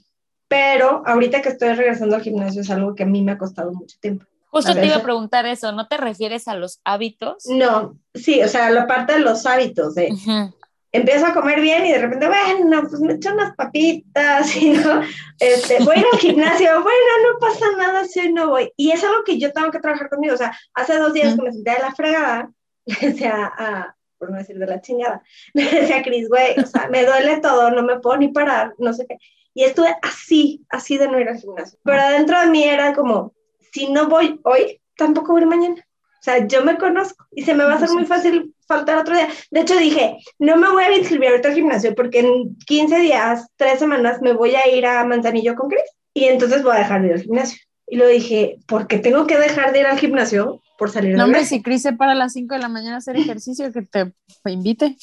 [0.49, 3.71] Pero ahorita que estoy regresando al gimnasio es algo que a mí me ha costado
[3.71, 4.25] mucho tiempo.
[4.49, 7.45] Justo te iba a preguntar eso, ¿no te refieres a los hábitos?
[7.45, 10.53] No, sí, o sea, la parte de los hábitos, de uh -huh.
[10.91, 15.01] Empiezo a comer bien y de repente, bueno, pues me echo unas papitas, y no,
[15.39, 18.71] este, voy al gimnasio, bueno, no pasa nada si hoy no voy.
[18.75, 21.41] Y es algo que yo tengo que trabajar conmigo, o sea, hace dos días que
[21.41, 22.51] me senté de la fregada,
[22.85, 25.21] le decía a, por no decir de la chingada,
[25.53, 28.73] le decía a Cris, güey, o sea, me duele todo, no me puedo ni parar,
[28.77, 29.17] no sé qué.
[29.53, 31.77] Y estuve así, así de no ir al gimnasio.
[31.83, 33.33] Pero adentro de mí era como,
[33.73, 35.75] si no voy hoy, tampoco voy mañana.
[36.21, 39.15] O sea, yo me conozco y se me va a hacer muy fácil faltar otro
[39.15, 39.27] día.
[39.49, 43.47] De hecho, dije, no me voy a inscribir ahorita al gimnasio porque en 15 días,
[43.57, 47.01] 3 semanas, me voy a ir a Manzanillo con Cris y entonces voy a dejar
[47.01, 47.59] de ir al gimnasio.
[47.87, 51.25] Y lo dije, ¿por qué tengo que dejar de ir al gimnasio por salir No,
[51.25, 53.81] hombre, si Cris se para a las 5 de la mañana a hacer ejercicio, que
[53.81, 54.13] te
[54.45, 54.95] invite.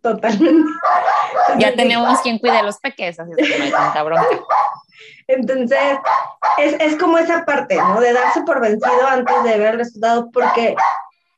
[0.00, 0.70] Totalmente.
[1.58, 4.26] Ya tenemos quien cuide a los peques, así es que no hay tanta bronca.
[5.26, 5.98] Entonces,
[6.58, 8.00] es, es, como esa parte, ¿no?
[8.00, 10.74] De darse por vencido antes de ver el resultado, porque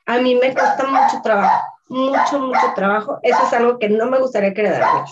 [0.07, 3.19] a mí me cuesta mucho trabajo, mucho, mucho trabajo.
[3.23, 5.05] Eso es algo que no me gustaría que heredaran.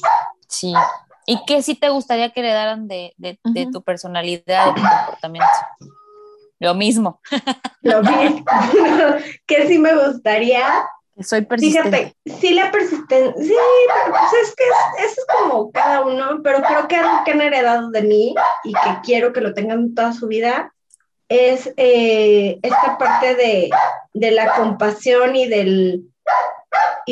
[0.49, 0.73] Sí.
[1.27, 3.53] ¿Y qué sí te gustaría que heredaran de, de, uh -huh.
[3.53, 5.49] de tu personalidad, de tu comportamiento?
[6.59, 7.21] Lo mismo.
[7.83, 8.45] Lo mismo.
[9.47, 10.65] que sí me gustaría
[11.23, 12.15] soy persistente.
[12.25, 13.55] Fíjate, sí la persistencia, sí,
[13.95, 17.33] pero pues es que es, eso es como cada uno, pero creo que algo que
[17.33, 20.73] han heredado de mí y que quiero que lo tengan toda su vida
[21.29, 23.71] es eh, esta parte de,
[24.15, 26.03] de, la compasión y del,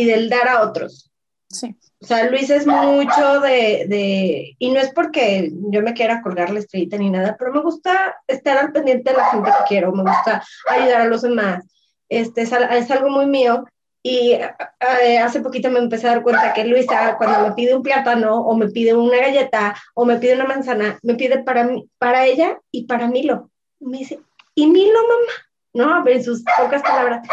[0.03, 1.11] y del dar a otros.
[1.51, 1.75] Sí.
[2.01, 6.51] O sea, Luis es mucho de, de, y no es porque yo me quiera colgar
[6.51, 9.93] la estrellita ni nada, pero me gusta estar al pendiente de la gente que quiero,
[9.93, 11.65] me gusta ayudar a los demás.
[12.09, 13.65] Este, es, es algo muy mío
[14.03, 17.83] y eh, hace poquito me empecé a dar cuenta que Luisa, cuando me pide un
[17.83, 21.91] plátano o me pide una galleta o me pide una manzana, me pide para, mí,
[21.99, 23.51] para ella y para Milo.
[23.81, 24.21] Me dice,
[24.55, 25.48] ¿y Milo, mamá?
[25.75, 25.95] ¿No?
[25.95, 27.27] A ver, sus pocas palabras.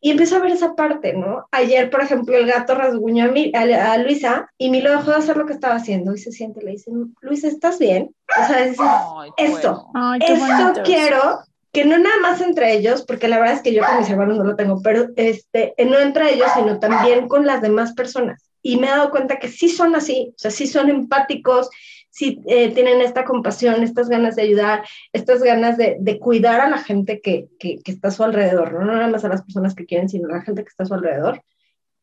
[0.00, 1.46] Y empiezo a ver esa parte, ¿no?
[1.50, 5.16] Ayer, por ejemplo, el gato rasguñó a, mi, a, a Luisa y Milo dejó de
[5.16, 8.14] hacer lo que estaba haciendo y se siente, le dice, Luisa, ¿estás bien?
[8.40, 11.40] O sea, es, Ay, esto, Ay, esto quiero
[11.72, 14.38] que no nada más entre ellos, porque la verdad es que yo con mis hermanos
[14.38, 18.50] no lo tengo, pero este, no entre ellos, sino también con las demás personas.
[18.62, 21.70] Y me he dado cuenta que sí son así, o sea, sí son empáticos,
[22.10, 26.68] sí eh, tienen esta compasión, estas ganas de ayudar, estas ganas de, de cuidar a
[26.68, 28.80] la gente que, que, que, está a su alrededor, ¿no?
[28.80, 30.86] no nada más a las personas que quieren, sino a la gente que está a
[30.86, 31.42] su alrededor.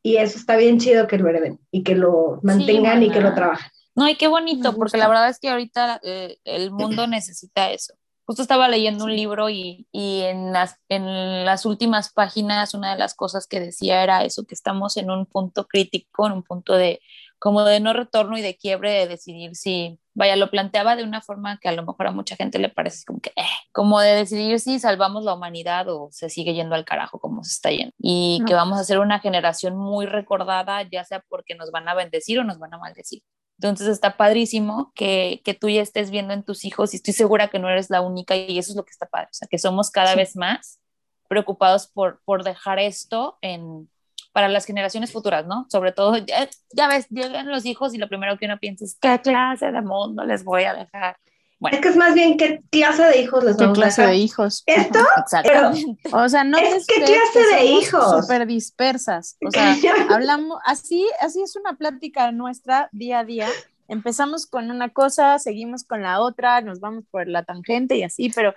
[0.02, 3.20] Y eso está bien chido que lo hereden y que lo mantengan sí, y que
[3.20, 3.70] lo trabajen.
[3.94, 7.96] No, y qué bonito, porque la verdad es que ahorita eh, el mundo necesita eso
[8.28, 13.00] justo estaba leyendo un libro y, y, en, las, en las últimas páginas una de
[13.00, 16.74] las cosas que decía era eso, que estamos en un punto crítico, en un punto
[16.74, 17.00] de
[17.40, 21.22] como de no retorno y de quiebre de decidir si vaya, lo planteaba de una
[21.22, 24.16] forma que a lo mejor a mucha gente le parece como que, eh, como de
[24.16, 27.94] decidir si salvamos la humanidad o se sigue yendo al carajo como se está yendo.
[28.00, 31.94] Y que vamos a ser una generación muy recordada, ya sea porque nos van a
[31.94, 33.22] bendecir o nos van a maldecir.
[33.60, 37.50] Entonces está padrísimo que, que tú ya estés viendo en tus hijos y estoy segura
[37.50, 39.60] que no eres la única y eso es lo que está padre, o sea, que
[39.60, 40.80] somos cada vez más
[41.28, 43.88] preocupados por, por dejar esto en,
[44.32, 45.66] para las generaciones futuras, ¿no?
[45.70, 49.20] Sobre todo, ya, ves, llegan los hijos y lo primero que uno piensa es, ¿qué
[49.22, 51.18] clase de mundo les voy a dejar?
[51.60, 51.76] Bueno.
[51.76, 54.64] Es que es más bien qué clase de hijos les vamos ¿Qué clase de hijos?
[54.68, 55.00] ¿Esto?
[55.18, 56.10] Exactamente.
[56.12, 58.22] o sea, no es qué clase de hijos.
[58.22, 59.38] Súper dispersas.
[59.44, 59.76] O sea,
[60.12, 63.48] hablamos, así, así es una plática nuestra día a día.
[63.88, 68.30] Empezamos con una cosa, seguimos con la otra, nos vamos por la tangente y así,
[68.30, 68.54] pero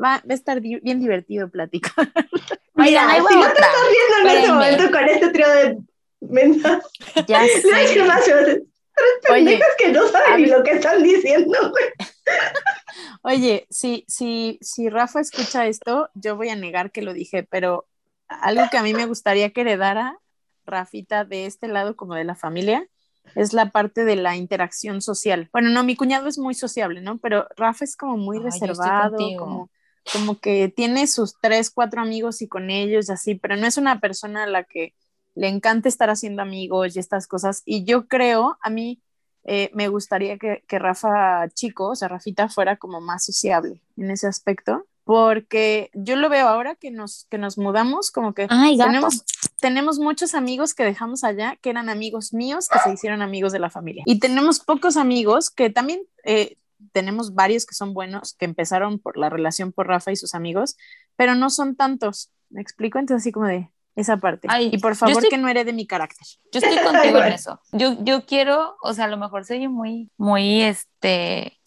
[0.00, 2.12] va, a estar bien divertido platicar.
[2.76, 5.78] Mira, si no te estás riendo en este momento con este trío de
[6.20, 6.84] mensas,
[7.26, 8.04] ya sé.
[8.04, 11.52] más Tres pendejas que no saben ni lo que están diciendo,
[13.22, 17.86] Oye, si, si, si Rafa escucha esto, yo voy a negar que lo dije, pero
[18.28, 20.18] algo que a mí me gustaría que heredara
[20.64, 22.88] Rafita de este lado como de la familia
[23.34, 25.48] es la parte de la interacción social.
[25.52, 27.18] Bueno, no, mi cuñado es muy sociable, ¿no?
[27.18, 29.70] Pero Rafa es como muy reservado, como
[30.12, 33.76] como que tiene sus tres, cuatro amigos y con ellos y así, pero no es
[33.76, 34.94] una persona a la que
[35.34, 37.62] le encanta estar haciendo amigos y estas cosas.
[37.64, 39.00] Y yo creo, a mí
[39.44, 44.10] eh, me gustaría que, que, Rafa Chico, o sea, Rafita fuera como más sociable en
[44.10, 49.24] ese aspecto, porque yo lo veo ahora que nos, que nos mudamos, como que tenemos,
[49.60, 53.60] tenemos muchos amigos que dejamos allá, que eran amigos míos, que se hicieron amigos de
[53.60, 54.02] la familia.
[54.06, 56.00] Y tenemos pocos amigos que también...
[56.24, 56.56] Eh,
[56.92, 60.76] tenemos varios que son buenos, que empezaron por la relación por Rafa y sus amigos,
[61.16, 62.32] pero no son tantos.
[62.50, 62.98] ¿Me explico?
[62.98, 64.46] Entonces, así como de esa parte.
[64.60, 66.26] y por favor, que no herede mi carácter.
[66.52, 67.60] Yo estoy contigo en eso.
[67.72, 71.58] Yo, yo quiero, o sea, a lo mejor soy muy, muy, este,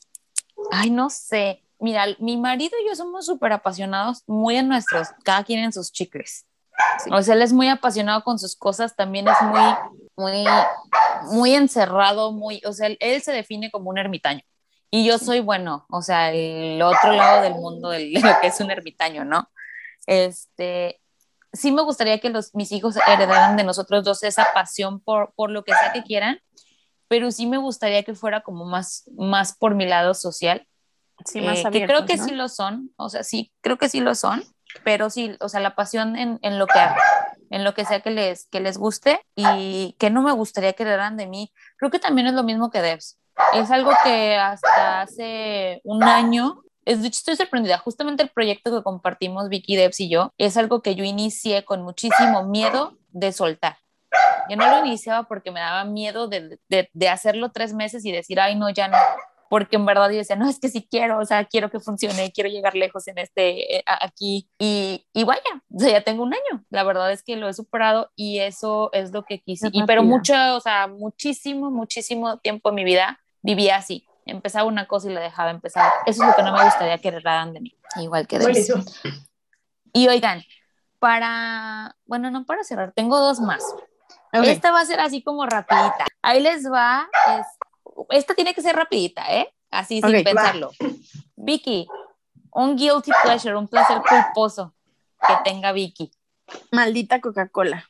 [0.71, 1.63] ay, no sé.
[1.79, 5.91] Mira, mi marido y yo somos súper apasionados, muy en nuestros, cada quien en sus
[5.91, 6.45] chicles.
[7.11, 9.75] O sea, él es muy apasionado con sus cosas, también es muy,
[10.15, 10.45] muy,
[11.31, 14.43] muy encerrado, muy, o sea, él se define como un ermitaño.
[14.91, 18.59] Y yo soy, bueno, o sea, el otro lado del mundo de lo que es
[18.59, 19.49] un ermitaño, ¿no?
[20.07, 20.99] Este,
[21.53, 25.51] sí me gustaría que los, mis hijos heredaran de nosotros dos esa pasión por, por
[25.51, 26.39] lo que sea que quieran,
[27.07, 30.65] pero sí me gustaría que fuera como más, más por mi lado social.
[31.25, 33.99] Sí, más eh, que creo que sí lo son, o sea, sí, creo que sí
[33.99, 34.43] lo son,
[34.83, 36.79] pero sí, o sea, la pasión en, en lo que
[37.51, 40.83] en lo que sea que les, que les guste y que no me gustaría que
[40.83, 41.51] heredaran de mí.
[41.77, 43.17] Creo que también es lo mismo que Devs
[43.53, 47.77] es algo que hasta hace un año estoy sorprendida.
[47.77, 51.81] Justamente el proyecto que compartimos Vicky Debs y yo es algo que yo inicié con
[51.81, 53.77] muchísimo miedo de soltar.
[54.49, 58.11] Yo no lo iniciaba porque me daba miedo de, de, de, hacerlo tres meses y
[58.11, 58.97] decir, ay, no, ya no.
[59.47, 62.31] Porque en verdad yo decía, no, es que sí quiero, o sea, quiero que funcione,
[62.31, 64.49] quiero llegar lejos en este, eh, aquí.
[64.57, 66.63] Y, y vaya, o sea, ya tengo un año.
[66.69, 69.69] La verdad es que lo he superado y eso es lo que quise.
[69.71, 74.05] Y, pero mucho, o sea, muchísimo, muchísimo tiempo en mi vida vivía así.
[74.25, 75.91] Empezaba una cosa y la dejaba empezar.
[76.05, 78.83] Eso es lo que no me gustaría que heredaran de mí, igual que de eso.
[79.91, 80.43] Y oigan,
[80.99, 83.63] para, bueno, no para cerrar, tengo dos más.
[84.31, 86.05] Esta va a ser así como rapidita.
[86.21, 87.09] Ahí les va.
[88.09, 89.51] esta tiene que ser rapidita, ¿eh?
[89.71, 90.71] Así sin pensarlo.
[91.35, 91.87] Vicky,
[92.51, 94.73] un guilty pleasure, un placer culposo
[95.27, 96.11] que tenga Vicky.
[96.71, 97.87] Maldita Coca-Cola.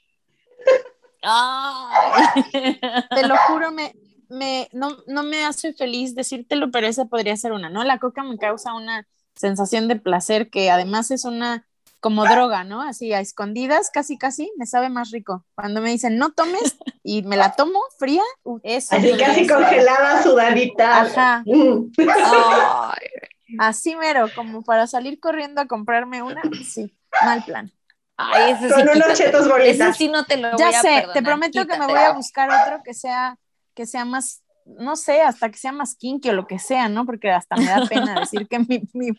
[2.51, 3.93] Te lo juro, me,
[4.29, 7.83] me, no, no me hace feliz decírtelo, pero esa podría ser una, ¿no?
[7.83, 11.65] La coca me causa una sensación de placer que además es una
[11.99, 12.81] como droga, ¿no?
[12.81, 15.45] Así a escondidas, casi casi, me sabe más rico.
[15.55, 18.23] Cuando me dicen no tomes y me la tomo fría,
[18.63, 18.95] eso.
[18.95, 21.01] Así casi congelada, sudadita.
[21.01, 21.43] Ajá.
[23.59, 27.71] así mero, como para salir corriendo a comprarme una, sí, mal plan.
[28.21, 29.95] Ay, ese Con unos chetos bolitas.
[29.95, 32.49] sí no te lo ya voy a sé, te prometo que me voy a buscar
[32.49, 33.37] otro que sea
[33.79, 37.05] que sea más, no sé, hasta que sea más kinky o lo que sea, ¿no?
[37.05, 39.11] Porque hasta me da pena decir que mi, mi,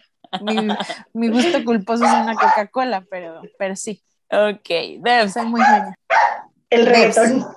[1.14, 4.04] mi, gusto culposo es una Coca-Cola, pero, pero sí.
[4.30, 4.68] Ok,
[4.98, 5.32] Debs.
[5.32, 5.94] Soy muy buena.
[6.68, 7.46] El reggaetón.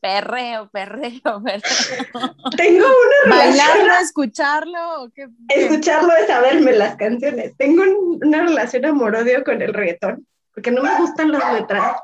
[0.00, 2.34] Perreo, perreo, perreo.
[2.56, 3.66] Tengo una relación.
[3.66, 5.02] ¿Bailarlo, escucharlo?
[5.02, 7.56] ¿o qué, Escucharlo es saberme las canciones.
[7.56, 7.82] Tengo
[8.20, 11.96] una relación amor-odio con el reggaetón, porque no me gustan las letras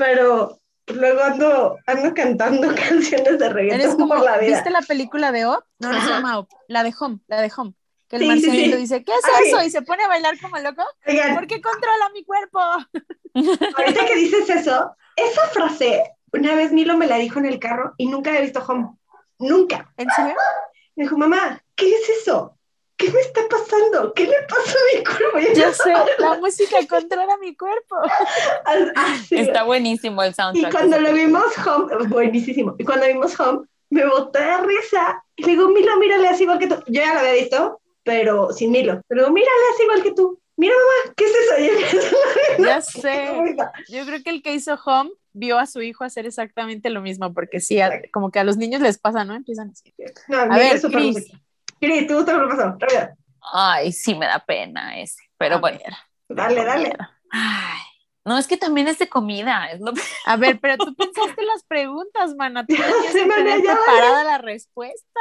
[0.00, 4.54] pero luego ando, ando cantando canciones de reggaetón como, por la vida.
[4.54, 5.62] ¿Viste la película de Op?
[5.78, 7.74] No, no se llama Op, la de Home, la de Home.
[8.08, 9.62] Que el sí, dice, ¿qué es eso?
[9.62, 10.82] Y se pone a bailar como loco.
[11.04, 12.58] ¿Por qué controla mi cuerpo?
[13.76, 17.94] Ahorita que dices eso, esa frase una vez Milo me la dijo en el carro
[17.98, 18.88] y nunca había visto Home.
[19.38, 19.92] Nunca.
[19.98, 20.34] ¿En serio?
[20.96, 22.56] Me dijo, mamá, ¿qué es eso?
[23.00, 24.12] ¿Qué me está pasando?
[24.12, 25.38] ¿Qué le pasó a mi cuerpo?
[25.38, 27.96] Y Ya sé, la música controla mi cuerpo.
[28.94, 29.36] así.
[29.36, 30.72] Está buenísimo el Y soundtrack.
[30.72, 32.74] cuando lo vimos Home, buenísimo.
[32.78, 35.24] Y cuando vimos Home, me boté de risa.
[35.36, 36.74] Y le digo, Milo, mírale así igual que tú.
[36.88, 39.00] Yo ya lo había visto, pero sin Milo.
[39.08, 40.38] Pero digo, mírale así igual que tú.
[40.56, 41.58] Mira, mamá, ¿qué es eso?
[41.58, 42.68] Y a.
[42.68, 43.56] Ya sé.
[43.88, 47.32] Yo creo que el que hizo Home vio a su hijo hacer exactamente lo mismo,
[47.32, 49.34] porque sí, a- como que a los niños les pasa, ¿no?
[49.34, 49.94] Empiezan así.
[50.28, 51.00] No, A Milo ver, súper
[51.80, 51.90] Cris.
[51.92, 52.06] música.
[52.06, 52.76] Cris, ¿tú te lo pasó?
[52.78, 53.08] Rápido.
[53.52, 55.22] Ay, sí me da pena ese.
[55.38, 55.78] Pero A bueno.
[55.84, 55.94] ver,
[56.28, 56.92] Dale, dale.
[57.30, 57.78] Ay.
[58.24, 59.66] No, es que también es de comida.
[59.72, 59.92] Es lo...
[60.26, 62.66] A ver, pero tú pensaste las preguntas, mana.
[62.66, 65.20] Tú tenías que tener ya, preparada la respuesta.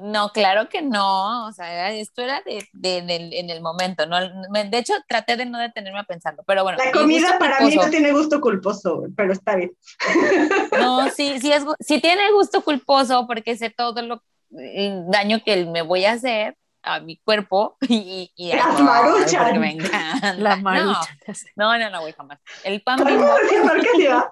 [0.00, 1.46] No, claro que no.
[1.46, 4.06] O sea, esto era de, de- en el momento.
[4.06, 4.18] ¿no?
[4.20, 6.44] De hecho, traté de no detenerme a pensarlo.
[6.46, 6.78] Pero bueno.
[6.78, 9.72] La mi comida gusto para mí no tiene gusto culposo, pero está bien.
[10.78, 14.20] No, sí, sí, es, sí tiene gusto culposo porque sé todo lo el
[15.10, 19.42] daño que me voy a hacer a mi cuerpo y, y ay, Las no, maruchan.
[19.44, 20.34] porque me encanta.
[20.34, 20.94] La No.
[21.56, 22.38] No, no, no, güey, jamás.
[22.62, 23.34] El pan ¿Cómo bimbo?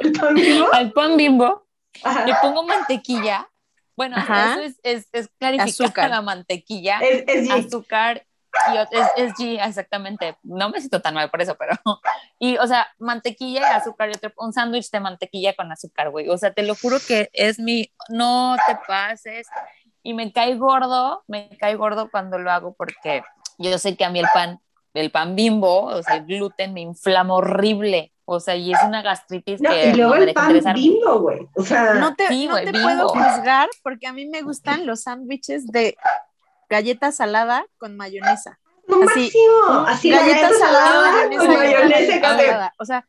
[0.00, 0.66] ¿El pan vivo?
[0.72, 1.66] al pan bimbo
[2.04, 2.24] Ajá.
[2.26, 3.48] le pongo mantequilla.
[3.96, 4.52] Bueno, Ajá.
[4.54, 6.10] eso es, es, es clarificar Azúcar.
[6.10, 8.24] la mantequilla, Es, azúcar
[8.72, 10.36] y es, es G, exactamente.
[10.42, 11.72] No me siento tan mal por eso, pero.
[12.40, 16.28] Y, o sea, mantequilla y azúcar y otro, un sándwich de mantequilla con azúcar, güey.
[16.28, 17.90] O sea, te lo juro que es mi.
[18.10, 19.48] No te pases.
[20.04, 23.24] Y me cae gordo, me cae gordo cuando lo hago porque
[23.58, 24.60] yo sé que a mí el pan,
[24.94, 28.12] el pan bimbo, o sea, el gluten me inflama horrible.
[28.24, 30.74] O sea, y es una gastritis No, que y luego no me el deja pan
[30.74, 31.48] bimbo, güey.
[31.56, 34.86] O sea, No te, Sí, no güey, te puedo juzgar porque a mí me gustan
[34.86, 35.96] los sándwiches de
[36.68, 38.58] galleta salada con mayonesa.
[38.86, 39.86] lo así, máximo.
[39.86, 42.74] Así galleta salada, salada con mayonesa salada.
[42.78, 43.06] O sea,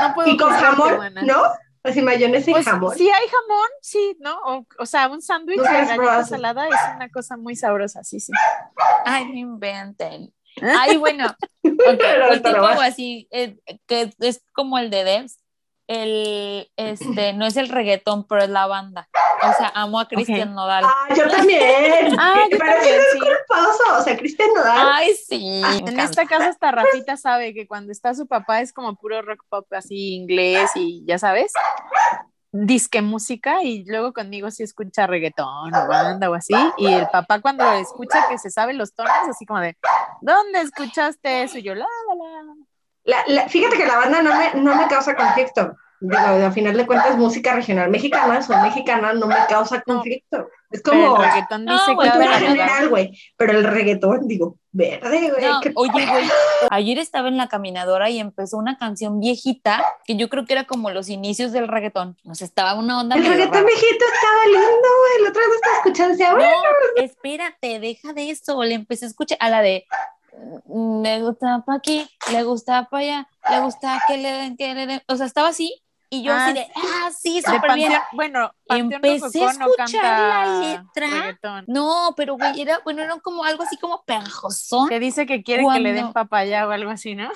[0.00, 1.14] no puedo Y con jamón.
[1.22, 1.42] ¿no?
[1.82, 2.94] Así mayonesa y Pues, jamón.
[2.96, 4.38] si hay jamón, sí, ¿no?
[4.44, 8.32] O, o sea, un sándwich de galleta salada es una cosa muy sabrosa, sí, sí.
[9.04, 10.32] Ay, no inventen.
[10.60, 11.26] Ay, bueno,
[11.62, 15.38] ok, Pero el tipo así, eh, que es como el de Debs,
[15.86, 19.08] el, este, no es el reggaetón, pero es la banda.
[19.42, 20.54] O sea, amo a Cristian Ok.
[20.54, 20.84] Nodal.
[20.86, 22.14] Ah, yo también.
[22.18, 23.18] Ah, yo Pero también, sí.
[23.18, 23.98] es culposo.
[23.98, 24.88] O sea, Cristian Nodal.
[24.92, 25.62] Ay, sí.
[25.64, 29.22] Ah, En esta casa hasta Rafita sabe que cuando está su papá es como puro
[29.22, 31.52] rock pop así inglés y ya sabes,
[32.50, 37.40] disque música y luego conmigo sí escucha reggaetón o banda o así y el papá
[37.40, 39.76] cuando escucha que se sabe los tonos así como de
[40.22, 41.58] ¿dónde escuchaste eso?
[41.58, 42.54] Y yo la la la
[43.04, 45.74] La- la- fíjate que la banda no me, no me causa conflicto.
[46.00, 50.48] Digo, al final de cuentas, música regional mexicana, soy mexicana, no me causa conflicto.
[50.70, 53.18] Es pero como el reggaetón No, dice pero- general, güey.
[53.36, 55.44] Pero el reggaetón, digo, verde, güey.
[55.44, 56.24] No, oye, güey,
[56.70, 60.64] ayer estaba en la caminadora y empezó una canción viejita que yo creo que era
[60.64, 62.16] como los inicios del reggaetón.
[62.24, 63.66] O sea, estaba una onda El reggaetón rara.
[63.66, 65.22] viejito estaba lindo, güey.
[65.24, 66.52] La otra vez estaba escuchando, decía, "Bueno,
[66.96, 68.62] No, espérate, deja de eso.
[68.62, 69.84] Le empecé a escuchar a la de
[70.66, 74.74] mm, le gusta pa' aquí, le gusta pa' allá, le gusta que le den, que
[74.74, 75.02] le den.
[75.08, 77.92] O sea, estaba así y yo Ah, así de, ah, sí, súper bien.
[78.12, 81.08] Bueno, Empecé a no escuchar la letra.
[81.08, 81.64] reggaetón.
[81.68, 84.88] No, pero güey, era, bueno, era como algo así como pegajosón.
[84.88, 87.30] Que dice que quiere que le den papaya o algo así, ¿no?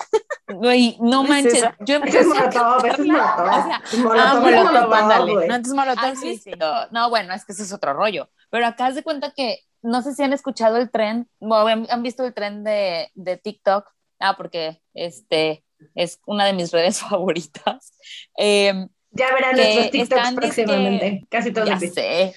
[0.48, 1.64] Güey, no ¿No es manches.
[1.80, 3.46] Yo empecé es a molotov, es molotov.
[3.46, 5.34] O sea, Molotov Ah, es Molotov, molotov, ándale.
[5.34, 6.88] No, entonces Molotov.
[6.92, 8.28] No, bueno, es que ese es otro rollo.
[8.50, 11.86] Pero acá haz de cuenta que, no sé si han escuchado el tren, o han,
[11.90, 13.86] han visto el tren de, de TikTok.
[14.20, 15.61] Ah, porque este
[15.94, 17.92] es una de mis redes favoritas.
[18.38, 21.26] Eh, Ya verán nuestros TikToks están, próximamente.
[21.28, 22.34] Casi todos ya sé.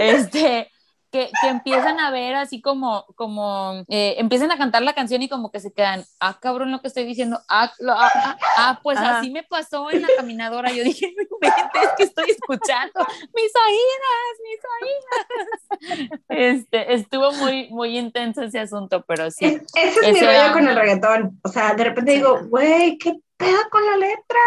[0.00, 0.70] Este,
[1.10, 5.28] que, que empiezan a ver así como, como eh, empiezan a cantar la canción y
[5.28, 8.80] como que se quedan, ah, cabrón, lo que estoy diciendo, ah, lo- ah, ah, ah,
[8.82, 9.18] pues Ajá.
[9.18, 10.72] así me pasó en la caminadora.
[10.72, 13.00] Yo dije, no inventes, que estoy escuchando,
[13.34, 16.20] mis oídas, mis oídas.
[16.28, 19.44] Este, estuvo muy, muy intenso ese asunto, pero sí.
[19.46, 21.40] Es- ese es mi Ese rollo era- con el reggaetón.
[21.44, 24.40] O sea, de repente digo, güey, ¿qué pedo con la letra?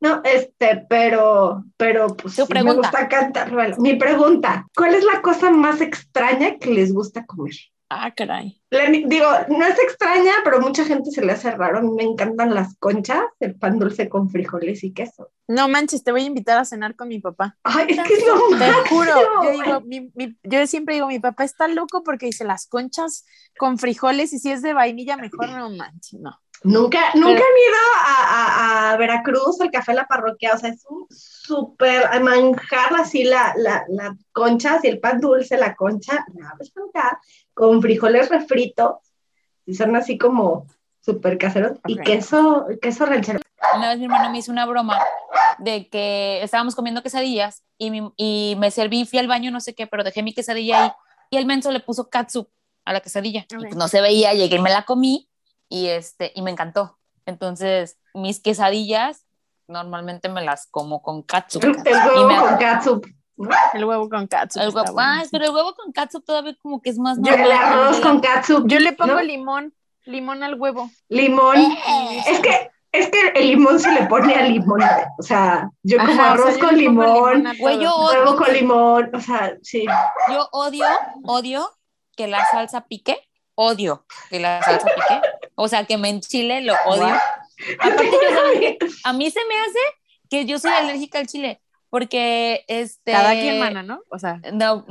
[0.00, 3.50] No, este, pero, pero pues sí me gusta cantar.
[3.50, 7.54] Bueno, mi pregunta, ¿cuál es la cosa más extraña que les gusta comer?
[7.94, 8.58] Ah, caray.
[8.70, 11.78] La- digo, no es extraña, pero mucha gente se le hace raro.
[11.78, 15.30] A mí me encantan las conchas, el pan dulce con frijoles y queso.
[15.46, 17.58] No manches, te voy a invitar a cenar con mi papá.
[17.64, 19.12] Ay, es que es lo Te máximo, juro,
[19.44, 23.26] yo digo, mi, mi- yo siempre digo, mi papá está loco porque dice las conchas
[23.58, 26.40] con frijoles y si es de vainilla mejor no manches, no.
[26.64, 28.22] Nunca, nunca Pero- han ido a,
[28.90, 33.52] a- a Veracruz, al café La Parroquia, o sea, es un súper manjar así la,
[33.56, 36.54] la, la concha, así el pan dulce, la concha, la
[36.90, 37.20] acá,
[37.54, 38.96] con frijoles refritos,
[39.66, 40.66] y son así como,
[41.00, 43.40] súper caseros, y queso, queso ranchero.
[43.76, 44.98] Una vez mi hermano me hizo una broma
[45.58, 49.74] de que estábamos comiendo quesadillas y, mi- y me serví, fui al baño, no sé
[49.74, 50.92] qué, pero dejé mi quesadilla ahí
[51.30, 52.48] y el menso le puso catsup
[52.84, 53.46] a la quesadilla.
[53.50, 55.28] Y pues no se veía, llegué y me la comí
[55.72, 56.98] y, este, y me encantó.
[57.24, 59.24] Entonces, mis quesadillas
[59.66, 61.64] normalmente me las como con catsup.
[61.64, 63.06] El, huevo me- con catsup.
[63.38, 63.48] ¿no?
[63.72, 64.92] El huevo con el bueno.
[64.98, 67.58] ay, pero el huevo con catsup todavía como que es más Yo, el normal.
[67.62, 68.68] arroz El con catsup.
[68.68, 69.22] Yo le pongo ¿no?
[69.22, 70.90] limón, limón al huevo.
[71.08, 71.56] Limón.
[71.56, 72.22] Eh.
[72.26, 74.82] Es que, es que el limón se le pone al limón.
[75.18, 78.36] O sea, yo como Ajá, o sea, arroz yo con limón, a Güey, huevo odio,
[78.36, 79.10] con limón.
[79.14, 79.86] O sea, sí.
[80.28, 80.84] yo odio,
[81.24, 81.70] odio
[82.14, 83.16] que la salsa pique,
[83.54, 85.20] odio que la salsa pique.
[85.54, 87.02] O sea, que me enchile, lo odio.
[87.02, 87.20] Guau.
[87.78, 89.78] Aparte, yo saben que a mí se me hace
[90.30, 93.12] que yo soy alérgica al chile, porque este.
[93.12, 94.00] Cada quien, mana, ¿no?
[94.08, 94.86] O sea, No,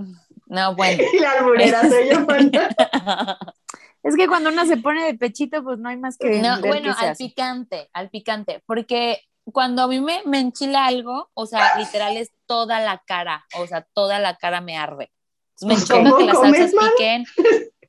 [0.45, 1.03] no, bueno.
[1.13, 2.19] Y la alburera soy yo,
[4.03, 6.89] es que cuando uno se pone de pechito, pues no hay más que No, bueno,
[6.89, 7.23] qué se al hace.
[7.25, 12.31] picante, al picante, porque cuando a mí me, me enchila algo, o sea, literal es
[12.45, 15.11] toda la cara, o sea, toda la cara me arde.
[15.61, 17.25] Me Pues, choca ¿cómo que las salsas piquen,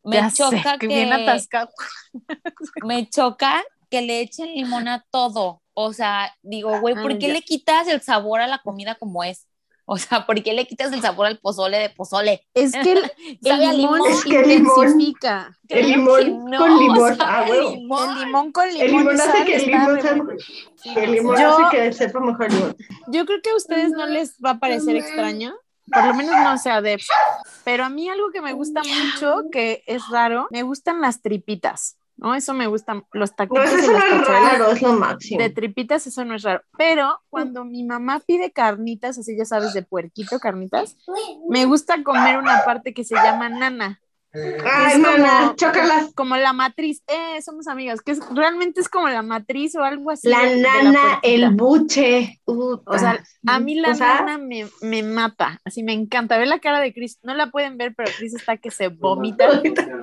[0.05, 1.71] me Ya sé, choca que que, bien atascado.
[2.85, 5.63] me choca que le echen limón a todo.
[5.75, 9.47] O sea, digo, güey, ¿por qué le quitas el sabor a la comida como es?
[9.85, 12.47] O sea, ¿por qué le quitas el sabor al pozole de pozole?
[12.55, 13.03] Es que el,
[13.77, 15.59] limón, Es que el limón- intensifica.
[15.69, 17.17] El limón no, con limón.
[17.21, 18.11] Ah, limón.
[18.11, 18.83] El limón con limón.
[18.87, 20.27] El limón hace que el limón bueno.
[20.77, 22.77] Sí, El limón yo, hace que sepa mejor limón.
[23.09, 25.53] yo creo que a ustedes no les va a parecer extraño,
[25.91, 26.99] por lo menos no sea de,
[27.65, 31.99] pero a mí algo que me gusta mucho, que es raro, me gustan las tripitas,
[32.17, 32.35] ¿no?
[32.35, 34.93] Eso me gustan, los No, taquitos eso y no las es cazuelas raro, es lo
[34.95, 35.41] máximo.
[35.41, 36.63] de tripitas, eso no es raro.
[36.77, 40.97] Pero cuando mi mamá pide carnitas, así ya sabes, de puerquito, carnitas,
[41.49, 44.01] me gusta comer una parte que se llama nana.
[44.35, 46.13] Ay, es como- chócalas.
[46.15, 50.11] Como la matriz, eh, somos amigas, que es, realmente es como la matriz o algo
[50.11, 50.29] así.
[50.29, 52.41] La nana, el buche.
[52.47, 56.39] Uh, O sea, A mí la o sea, nana me, me mata, así me encanta.
[56.39, 59.49] Ve la cara de Chris, no la pueden ver, pero Chris está que se vomita.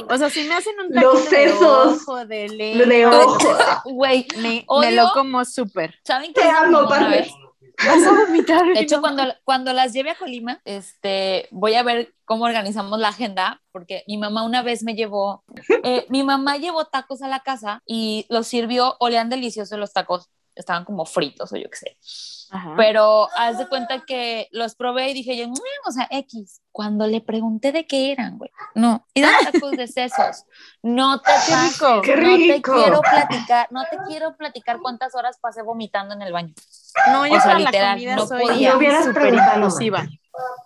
[0.10, 2.02] O sea, si me hacen un Los taquito de sesos.
[2.04, 3.58] ojo, de Lo lengua, de ojo.
[3.86, 5.96] Güey, me, lo como súper.
[6.04, 7.10] ¿saben qué Te amo, padre.
[7.10, 7.32] vez?
[7.86, 8.66] Vas a vomitar.
[8.66, 13.10] De hecho, cuando, cuando las lleve a Colima, este, voy a ver cómo organizamos la
[13.10, 15.44] agenda, porque mi mamá una vez me llevó,
[15.84, 20.30] eh, mi mamá llevó tacos a la casa y los sirvió, olían deliciosos los tacos,
[20.62, 21.98] estaban como fritos o yo qué sé.
[22.52, 22.74] Ajá.
[22.78, 25.54] Pero haz de cuenta que los probé y dije yo, "Mm,
[25.88, 26.62] o sea, X.
[26.72, 29.32] Cuando le pregunté de qué eran, güey, no, eran
[29.64, 30.46] tacos de sesos.
[30.82, 32.02] No te Qué rico.
[32.02, 36.34] Qué no te quiero platicar, no te quiero platicar cuántas horas pasé vomitando en el
[36.34, 36.54] baño.
[37.12, 38.76] no, yo o sea, la literal, comida no soy podía.
[38.78, 40.04] Hubieras preguntado, inclusiva.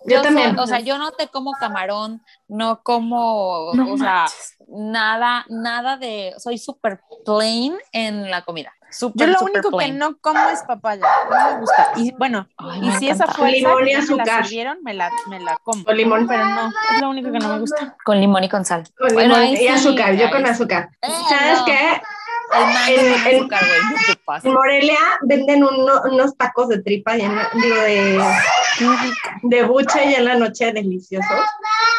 [0.06, 0.54] Yo Yo también.
[0.54, 4.56] soy- o sea, yo no te como camarón, no como, No o sea, manches.
[4.68, 8.72] nada, nada de, soy súper plain en la comida.
[9.14, 11.92] Yo lo único que no como es papaya, no me gusta.
[11.96, 14.44] Y bueno, Ay, y si esa fuerza Limón y que ya me la azúcar.
[14.46, 15.84] sirvieron, me la, me la como.
[15.84, 16.26] Con limón.
[16.26, 17.96] Pero no, es lo único que no me gusta.
[18.04, 18.84] Con limón y con sal.
[18.98, 20.90] Con Bueno, limón ahí y sí, azúcar, yo con azúcar.
[21.02, 22.02] Eh, ¿Sabes no, qué?
[22.94, 23.62] El En- azúcar.
[24.44, 28.22] Morelia venden uno- unos tacos de tripa, llena- digo, de,
[29.42, 31.26] de buche y en la noche deliciosos.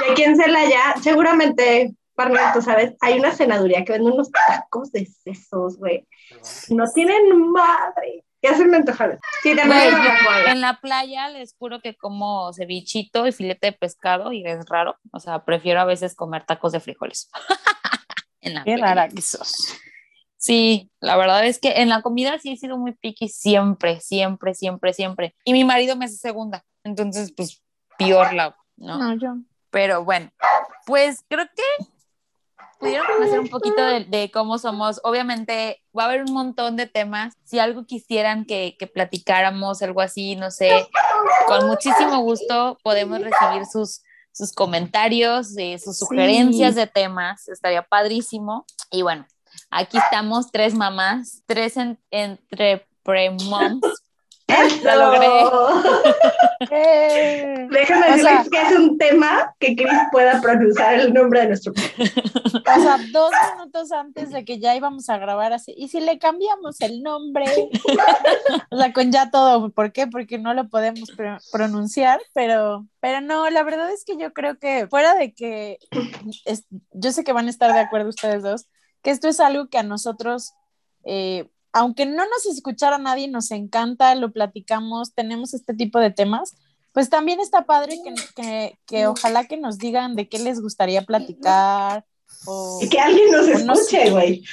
[0.07, 4.91] Y aquí en Celaya, seguramente, Parnell, tú sabes, hay una cenaduría que vende unos tacos
[4.91, 6.07] de sesos, güey.
[6.69, 8.23] No tienen madre.
[8.41, 9.19] Ya se me antojaron.
[9.41, 9.93] Sí, también.
[10.47, 14.97] En la playa les juro que como cevichito y filete de pescado y es raro.
[15.11, 17.29] O sea, prefiero a veces comer tacos de frijoles.
[18.41, 18.85] en la Qué playa.
[18.93, 19.75] rara que sos.
[20.37, 24.53] Sí, la verdad es que en la comida sí he sido muy picky siempre, siempre,
[24.53, 25.35] siempre, siempre.
[25.43, 26.63] Y mi marido me hace segunda.
[26.83, 27.63] Entonces, pues,
[27.97, 28.99] peor la, ¿no?
[28.99, 29.37] No, yo.
[29.71, 30.29] Pero bueno,
[30.85, 31.85] pues creo que
[32.85, 35.01] pudieron conocer un poquito de, de cómo somos.
[35.03, 37.33] Obviamente va a haber un montón de temas.
[37.43, 40.87] Si algo quisieran que, que platicáramos, algo así, no sé,
[41.47, 47.47] con muchísimo gusto podemos recibir sus, sus comentarios, eh, sus sugerencias de temas.
[47.47, 48.65] Estaría padrísimo.
[48.91, 49.25] Y bueno,
[49.69, 53.81] aquí estamos, tres mamás, tres en, entre pre-moms.
[54.47, 55.27] La logré.
[56.69, 61.73] Déjame decirles sea- que es un tema que Chris pueda pronunciar el nombre de nuestro
[61.73, 65.73] O sea, dos minutos antes de que ya íbamos a grabar así.
[65.75, 67.45] ¿Y si le cambiamos el nombre?
[68.71, 69.69] o sea, con ya todo.
[69.71, 70.07] ¿Por qué?
[70.07, 74.57] Porque no lo podemos pr- pronunciar, pero, pero no, la verdad es que yo creo
[74.59, 75.79] que fuera de que
[76.45, 78.67] es- yo sé que van a estar de acuerdo ustedes dos,
[79.01, 80.53] que esto es algo que a nosotros,
[81.03, 86.55] eh, aunque no nos escuchara nadie, nos encanta, lo platicamos, tenemos este tipo de temas.
[86.93, 91.01] Pues también está padre que, que, que ojalá que nos digan de qué les gustaría
[91.01, 92.05] platicar,
[92.45, 92.79] o...
[92.89, 93.81] Que alguien nos o no sé.
[93.81, 94.43] escuche, güey.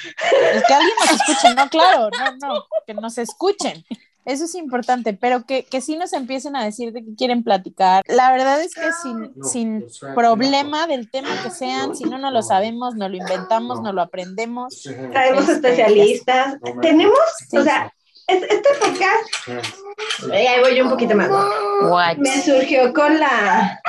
[0.53, 3.85] Es que alguien nos escuche, no, claro, no, no, que nos escuchen.
[4.25, 8.03] Eso es importante, pero que, que sí nos empiecen a decir de qué quieren platicar.
[8.07, 12.41] La verdad es que sin, sin problema del tema que sean, si no no lo
[12.41, 14.83] sabemos, no lo inventamos, no lo aprendemos.
[15.11, 16.55] Traemos Este, especialistas.
[16.81, 17.17] Tenemos,
[17.49, 17.93] Sí, o sea,
[18.27, 21.29] es- este podcast, ahí voy yo un poquito más.
[21.83, 22.17] What?
[22.17, 23.81] Me surgió con la,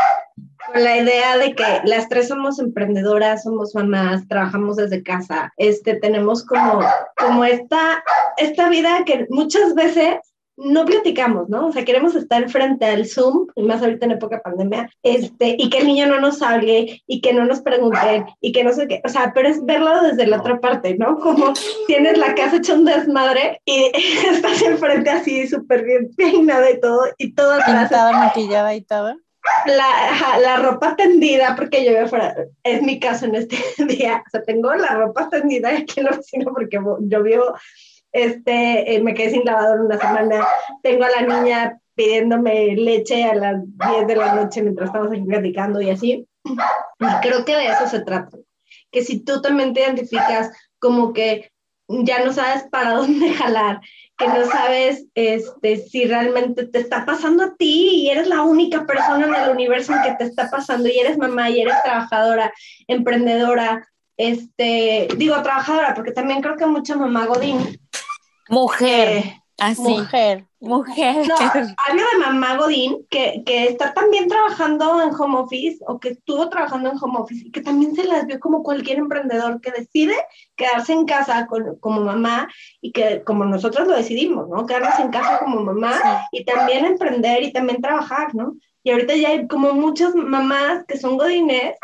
[0.66, 5.96] con la idea de que las tres somos emprendedoras, somos mamás, trabajamos desde casa, este,
[5.96, 6.80] tenemos como,
[7.16, 8.02] como esta,
[8.36, 10.18] esta vida que muchas veces
[10.56, 11.66] no platicamos, ¿no?
[11.66, 15.68] O sea, queremos estar frente al Zoom, y más ahorita en época pandemia, este, y
[15.68, 18.86] que el niño no nos hable, y que no nos pregunten, y que no sé
[18.86, 21.18] qué, o sea, pero es verlo desde la otra parte, ¿no?
[21.18, 21.52] Como
[21.86, 23.90] tienes la casa hecha un desmadre y
[24.30, 29.16] estás enfrente así súper bien peinada y todo, y todo atrás maquillada y todo.
[29.66, 34.30] La, la ropa tendida, porque yo veo fuera, es mi caso en este día, o
[34.30, 37.54] sea, tengo la ropa tendida aquí en la oficina porque llovió,
[38.12, 40.46] este, eh, me quedé sin lavador una semana,
[40.82, 45.22] tengo a la niña pidiéndome leche a las 10 de la noche mientras estamos aquí
[45.22, 48.36] platicando y así, y creo que de eso se trata,
[48.90, 51.50] que si tú también te identificas como que
[51.88, 53.80] ya no sabes para dónde jalar,
[54.16, 58.86] que no sabes este, si realmente te está pasando a ti y eres la única
[58.86, 62.52] persona en el universo en que te está pasando y eres mamá y eres trabajadora,
[62.86, 67.80] emprendedora, este, digo trabajadora, porque también creo que mucha mamá Godín.
[68.48, 69.08] Mujer.
[69.08, 69.82] eh, Así.
[69.82, 70.44] Mujer.
[70.64, 71.26] Mujer.
[71.28, 71.34] no,
[71.86, 76.48] hablo de mamá Godín que, que está también trabajando en home office o que estuvo
[76.48, 80.14] trabajando en home office y que también se las vio como cualquier emprendedor que decide
[80.56, 82.48] quedarse en casa con- como mamá
[82.80, 84.66] y que como nosotros lo decidimos, ¿no?
[84.66, 85.94] Quedarnos en casa como mamá
[86.32, 88.54] y también emprender y también trabajar, ¿no?
[88.86, 91.74] Y ahorita ya hay como muchas mamás que son godines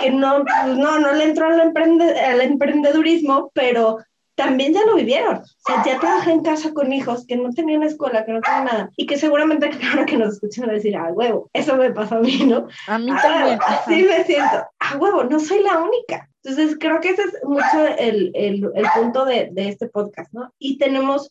[0.00, 3.98] que no, no, no le entró al, emprende- al emprendedurismo, pero
[4.38, 5.38] también ya lo vivieron.
[5.38, 8.64] O sea, ya trabajé en casa con hijos que no tenían escuela, que no tenían
[8.66, 8.90] nada.
[8.96, 12.14] Y que seguramente ahora que nos escuchan van a decir, ah, huevo, eso me pasó
[12.16, 12.68] a mí, ¿no?
[12.86, 13.58] A mí Ah, también.
[13.66, 14.64] así me siento.
[14.78, 16.30] Ah, huevo, no soy la única.
[16.44, 20.52] Entonces, creo que ese es mucho el, el, el punto de, de este podcast, ¿no?
[20.60, 21.30] Y tenemos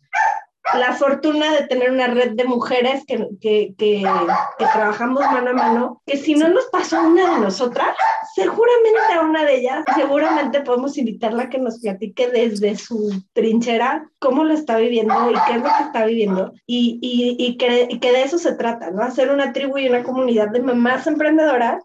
[0.73, 4.03] la fortuna de tener una red de mujeres que, que, que,
[4.73, 7.95] trabajamos mano a mano, que si no nos pasó una de nosotras,
[8.35, 14.09] seguramente a una de ellas, seguramente podemos invitarla a que nos platique desde su trinchera
[14.19, 17.87] cómo lo está viviendo y qué es lo que está viviendo y, y, y, que,
[17.89, 19.03] y que de eso se trata, ¿no?
[19.03, 21.83] Hacer una tribu y una comunidad de mamás emprendedoras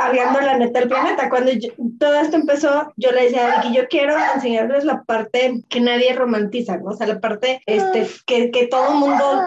[0.00, 1.28] hablando la neta del planeta.
[1.28, 5.80] Cuando yo- todo esto empezó, yo le decía a yo quiero enseñarles la parte que
[5.80, 6.90] nadie romantiza, ¿no?
[6.90, 9.42] O sea, la parte este, que, que todo mundo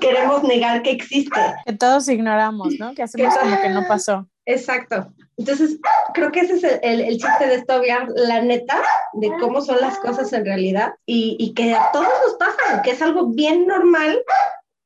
[0.00, 1.40] queremos negar que existe.
[1.66, 2.94] Que todos ignoramos, ¿no?
[2.94, 4.26] Que hacemos como que no pasó.
[4.46, 5.12] Exacto.
[5.36, 5.78] Entonces,
[6.12, 8.80] creo que ese es el, el- el chiste de esto, hablar la neta
[9.14, 12.92] de cómo son las cosas en realidad y, y que a todos nos pasa, que
[12.92, 14.16] es algo bien normal,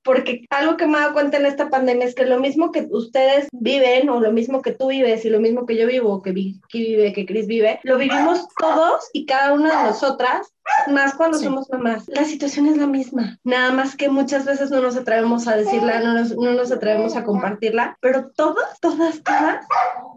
[0.09, 2.89] porque algo que me he dado cuenta en esta pandemia es que lo mismo que
[2.91, 6.33] ustedes viven o lo mismo que tú vives y lo mismo que yo vivo, que
[6.33, 10.51] vive, que Chris vive, lo vivimos todos y cada una de nosotras
[10.89, 11.45] más cuando Sí.
[11.45, 12.05] somos mamás.
[12.09, 16.01] La situación es la misma, nada más que muchas veces no nos atrevemos a decirla,
[16.01, 19.65] no nos, no nos atrevemos a compartirla, pero todas, todas, todas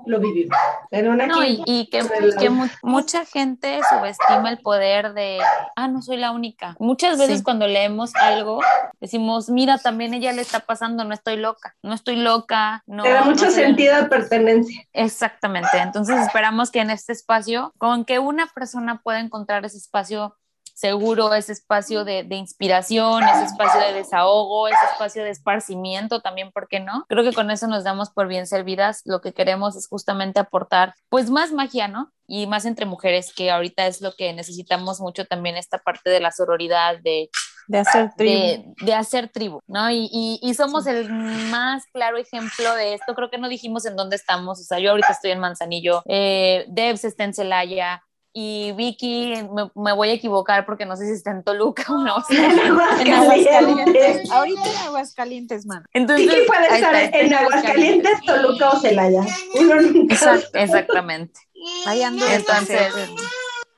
[0.05, 0.57] lo vivimos.
[0.91, 2.01] En una No, y, y que,
[2.39, 5.39] que mu- mucha gente subestima el poder de,
[5.75, 6.75] ah, no soy la única.
[6.79, 7.43] Muchas veces Sí.
[7.43, 8.61] cuando leemos algo,
[8.99, 13.03] decimos, mira, también ella le está pasando, no estoy loca, no estoy loca, no.
[13.03, 14.83] te da no mucho la sentido de pertenencia.
[14.93, 15.77] Exactamente.
[15.77, 20.35] Entonces esperamos que en este espacio, con que una persona pueda encontrar ese espacio
[20.73, 26.51] seguro, ese espacio de, de inspiración, ese espacio de desahogo, ese espacio de esparcimiento también,
[26.51, 27.05] ¿por qué no?
[27.07, 29.01] Creo que con eso nos damos por bien servidas.
[29.05, 32.11] Lo que queremos es justamente aportar pues más magia, ¿no?
[32.27, 36.19] Y más entre mujeres, que ahorita es lo que necesitamos mucho también esta parte de
[36.21, 37.29] la sororidad, de
[37.67, 38.31] De hacer tribu.
[38.31, 39.89] de, de hacer tribu, ¿no?
[39.91, 41.09] Y, y, y somos el
[41.49, 43.15] más claro ejemplo de esto.
[43.15, 44.61] Creo que no dijimos en dónde estamos.
[44.61, 48.01] O sea, yo ahorita estoy en Manzanillo, eh, Debs está en Celaya
[48.33, 51.97] y Vicky, me, me voy a equivocar porque no sé si está en Toluca o
[51.97, 52.15] no.
[52.29, 54.31] En Aguascalientes.
[54.31, 55.85] Ahorita en Aguascalientes, mano.
[55.93, 59.25] Entonces, Vicky puede estar está, en Aguascalientes, Toluca o Celaya.
[59.59, 61.39] Uno nunca Exact- exactamente.
[61.85, 62.25] Ahí ando.
[62.27, 62.93] Entonces,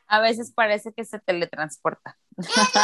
[0.08, 2.18] a veces parece que se teletransporta.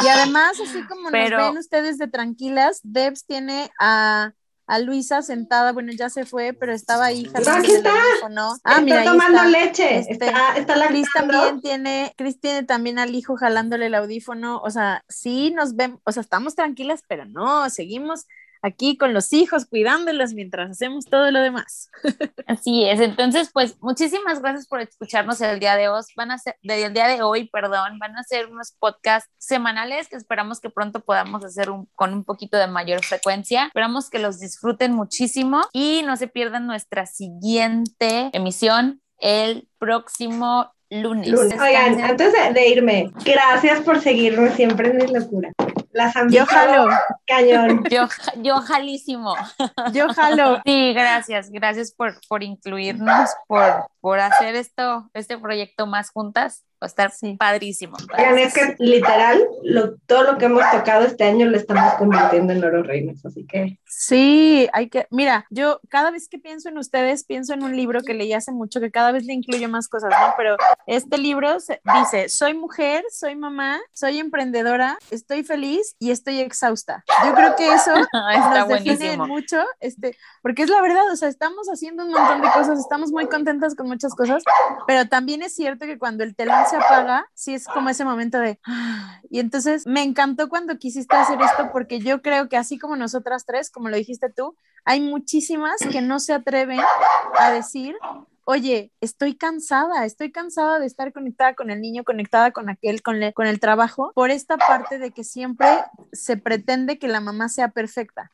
[0.02, 4.32] Y además, así como Pero- nos ven ustedes de tranquilas, Debs tiene a,
[4.70, 7.90] a Luisa sentada, bueno, ya se fue, pero estaba ahí jalando aquí el está.
[7.90, 8.52] audífono.
[8.62, 9.48] Ah, está mira, ahí tomando está.
[9.48, 9.98] leche.
[9.98, 14.60] Este, está, está la Cris también tiene, Cris tiene también al hijo jalándole el audífono,
[14.60, 18.26] o sea, sí nos ven, o sea, estamos tranquilas, pero no, seguimos
[18.62, 21.90] aquí con los hijos, cuidándolos mientras hacemos todo lo demás.
[22.46, 23.00] Así es.
[23.00, 26.02] Entonces, pues muchísimas gracias por escucharnos el día de hoy.
[26.16, 30.16] Van a ser, del día de hoy, perdón, van a ser unos podcasts semanales que
[30.16, 33.66] esperamos que pronto podamos hacer un, con un poquito de mayor frecuencia.
[33.66, 41.32] Esperamos que los disfruten muchísimo y no se pierdan nuestra siguiente emisión el próximo lunes.
[41.32, 45.52] Oigan, antes de, irme, gracias por seguirnos siempre en mi locura.
[45.92, 46.88] Las Yo jalo.
[47.26, 47.84] Cañón.
[47.90, 49.34] Yo, yo jalísimo.
[49.92, 50.60] Yo jalo.
[50.64, 51.50] Sí, gracias.
[51.50, 56.64] Gracias por, por incluirnos, por, por hacer esto, este proyecto más juntas.
[56.82, 57.98] Va a estar padrísimo.
[58.38, 59.46] es que literal,
[60.06, 63.78] todo lo que hemos tocado este año lo estamos convirtiendo en oro reinos, así que.
[63.84, 68.00] Sí, hay que, mira, yo cada vez que pienso en ustedes, pienso en un libro
[68.00, 70.34] que leí hace mucho, que cada vez le incluyo más cosas, ¿no?
[70.38, 70.56] Pero
[70.86, 77.04] este libro dice, soy mujer, soy mamá, soy emprendedora, estoy feliz y estoy exhausta.
[77.26, 77.92] Yo creo que eso
[78.68, 82.48] nos define mucho, este, porque es la verdad, o sea, estamos haciendo un montón de
[82.50, 84.42] cosas, estamos muy contentas con muchas cosas,
[84.86, 88.38] pero también es cierto que cuando el telón se apaga, sí es como ese momento
[88.38, 88.58] de...
[89.30, 93.44] Y entonces me encantó cuando quisiste hacer esto porque yo creo que así como nosotras
[93.44, 96.80] tres, como lo dijiste tú, hay muchísimas que no se atreven
[97.38, 97.96] a decir,
[98.44, 103.16] oye, estoy cansada, estoy cansada de estar conectada con el niño, conectada con aquel, con,
[103.32, 105.68] con el trabajo, por esta parte de que siempre
[106.12, 108.32] se pretende que la mamá sea perfecta.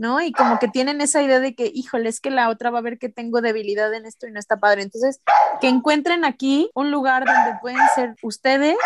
[0.00, 0.20] ¿No?
[0.22, 2.82] Y como que tienen esa idea de que, híjole, es que la otra va a
[2.82, 4.82] ver que tengo debilidad en esto y no está padre.
[4.82, 5.20] Entonces,
[5.60, 8.78] que encuentren aquí un lugar donde pueden ser ustedes,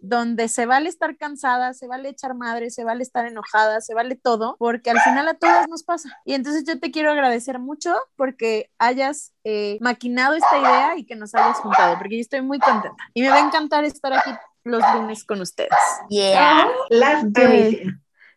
[0.00, 4.14] donde se vale estar cansada, se vale echar madre, se vale estar enojada, se vale
[4.14, 6.08] todo, porque al final a todas nos pasa.
[6.24, 11.16] Y entonces yo te quiero agradecer mucho porque hayas eh, maquinado esta idea y que
[11.16, 12.96] nos hayas juntado, porque yo estoy muy contenta.
[13.12, 14.30] Y me va a encantar estar aquí
[14.62, 15.70] los lunes con ustedes.
[16.08, 16.68] Yeah.
[16.90, 17.24] Las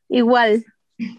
[0.10, 0.66] Igual.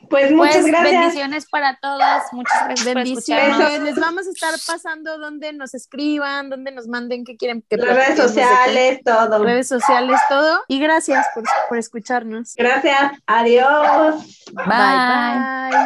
[0.09, 1.01] Pues muchas pues, gracias.
[1.01, 2.23] Bendiciones para todos.
[2.33, 3.83] Muchas gracias bendiciones.
[3.83, 7.97] Les vamos a estar pasando donde nos escriban, donde nos manden qué quieren que Las
[7.97, 9.43] redes sociales, todo.
[9.43, 10.61] Redes sociales, todo.
[10.69, 12.55] Y gracias por, por escucharnos.
[12.57, 13.13] Gracias.
[13.27, 14.45] Adiós.
[14.53, 14.65] bye.
[14.67, 15.85] bye.